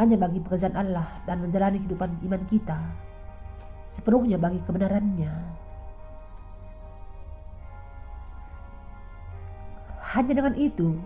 [0.00, 2.80] hanya bagi pekerjaan Allah dan menjalani kehidupan iman kita
[3.92, 5.32] sepenuhnya bagi kebenarannya.
[10.16, 10.96] Hanya dengan itu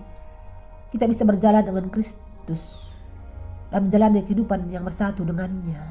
[0.95, 2.87] kita bisa berjalan dengan Kristus
[3.71, 5.83] dan menjalani kehidupan yang bersatu dengannya.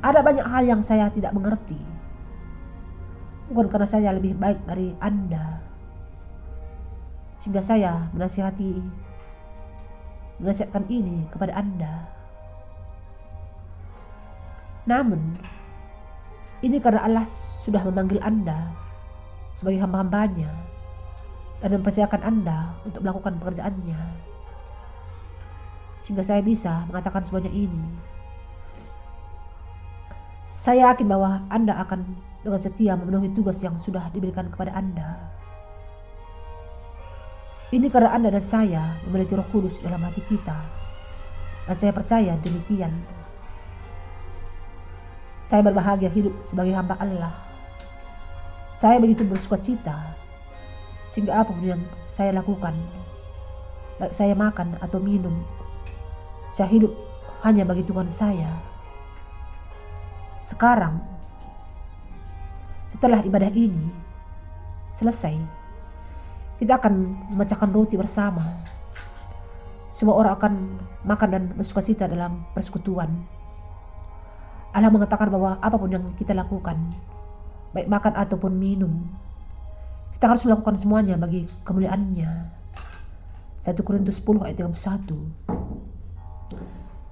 [0.00, 1.90] Ada banyak hal yang saya tidak mengerti
[3.50, 5.58] bukan karena saya lebih baik dari Anda.
[7.36, 8.78] Sehingga saya menasihati
[10.40, 11.94] menasihatkan ini kepada Anda.
[14.88, 15.20] Namun,
[16.64, 17.26] ini karena Allah
[17.66, 18.72] sudah memanggil Anda
[19.52, 20.48] sebagai hamba-hambanya
[21.60, 24.00] dan mempersiapkan Anda untuk melakukan pekerjaannya.
[26.00, 27.84] Sehingga saya bisa mengatakan semuanya ini.
[30.56, 32.04] Saya yakin bahwa Anda akan
[32.40, 35.16] dengan setia memenuhi tugas yang sudah diberikan kepada Anda.
[37.70, 40.56] Ini karena Anda dan saya memiliki roh kudus dalam hati kita.
[41.68, 42.90] Dan saya percaya demikian.
[45.44, 47.30] Saya berbahagia hidup sebagai hamba Allah.
[48.74, 50.19] Saya begitu bersuka cita.
[51.10, 52.72] Sehingga apa pun yang saya lakukan,
[53.98, 55.42] baik saya makan atau minum,
[56.54, 56.94] saya hidup
[57.42, 58.46] hanya bagi Tuhan saya.
[60.46, 61.02] Sekarang,
[62.94, 63.90] setelah ibadah ini
[64.94, 65.34] selesai,
[66.62, 68.62] kita akan memecahkan roti bersama.
[69.90, 70.52] Semua orang akan
[71.02, 73.10] makan dan bersuka cita dalam persekutuan.
[74.70, 76.78] Allah mengatakan bahwa apa pun yang kita lakukan,
[77.74, 79.02] baik makan ataupun minum,
[80.20, 82.28] kita harus melakukan semuanya bagi kemuliaannya.
[83.56, 85.16] 1 Korintus 10 ayat 31.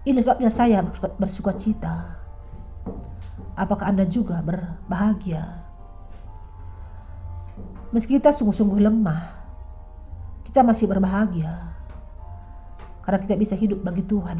[0.04, 0.84] Ini sebabnya saya
[1.16, 2.20] bersuka cita.
[3.56, 5.40] Apakah Anda juga berbahagia?
[7.96, 9.24] Meski kita sungguh-sungguh lemah,
[10.44, 11.64] kita masih berbahagia
[13.08, 14.36] karena kita bisa hidup bagi Tuhan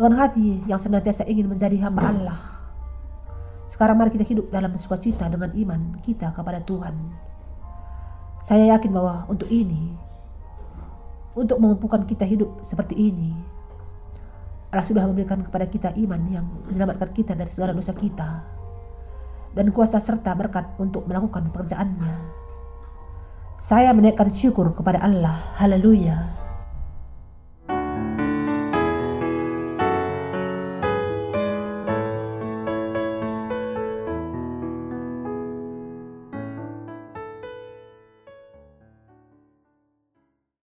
[0.00, 2.55] dengan hati yang senantiasa ingin menjadi hamba Allah.
[3.66, 6.94] Sekarang mari kita hidup dalam sukacita dengan iman kita kepada Tuhan.
[8.46, 9.90] Saya yakin bahwa untuk ini,
[11.34, 13.34] untuk memampukan kita hidup seperti ini,
[14.70, 18.44] Allah sudah memberikan kepada kita iman yang menyelamatkan kita dari segala dosa kita
[19.56, 22.14] dan kuasa serta berkat untuk melakukan pekerjaannya.
[23.56, 25.56] Saya menaikkan syukur kepada Allah.
[25.56, 26.45] Haleluya.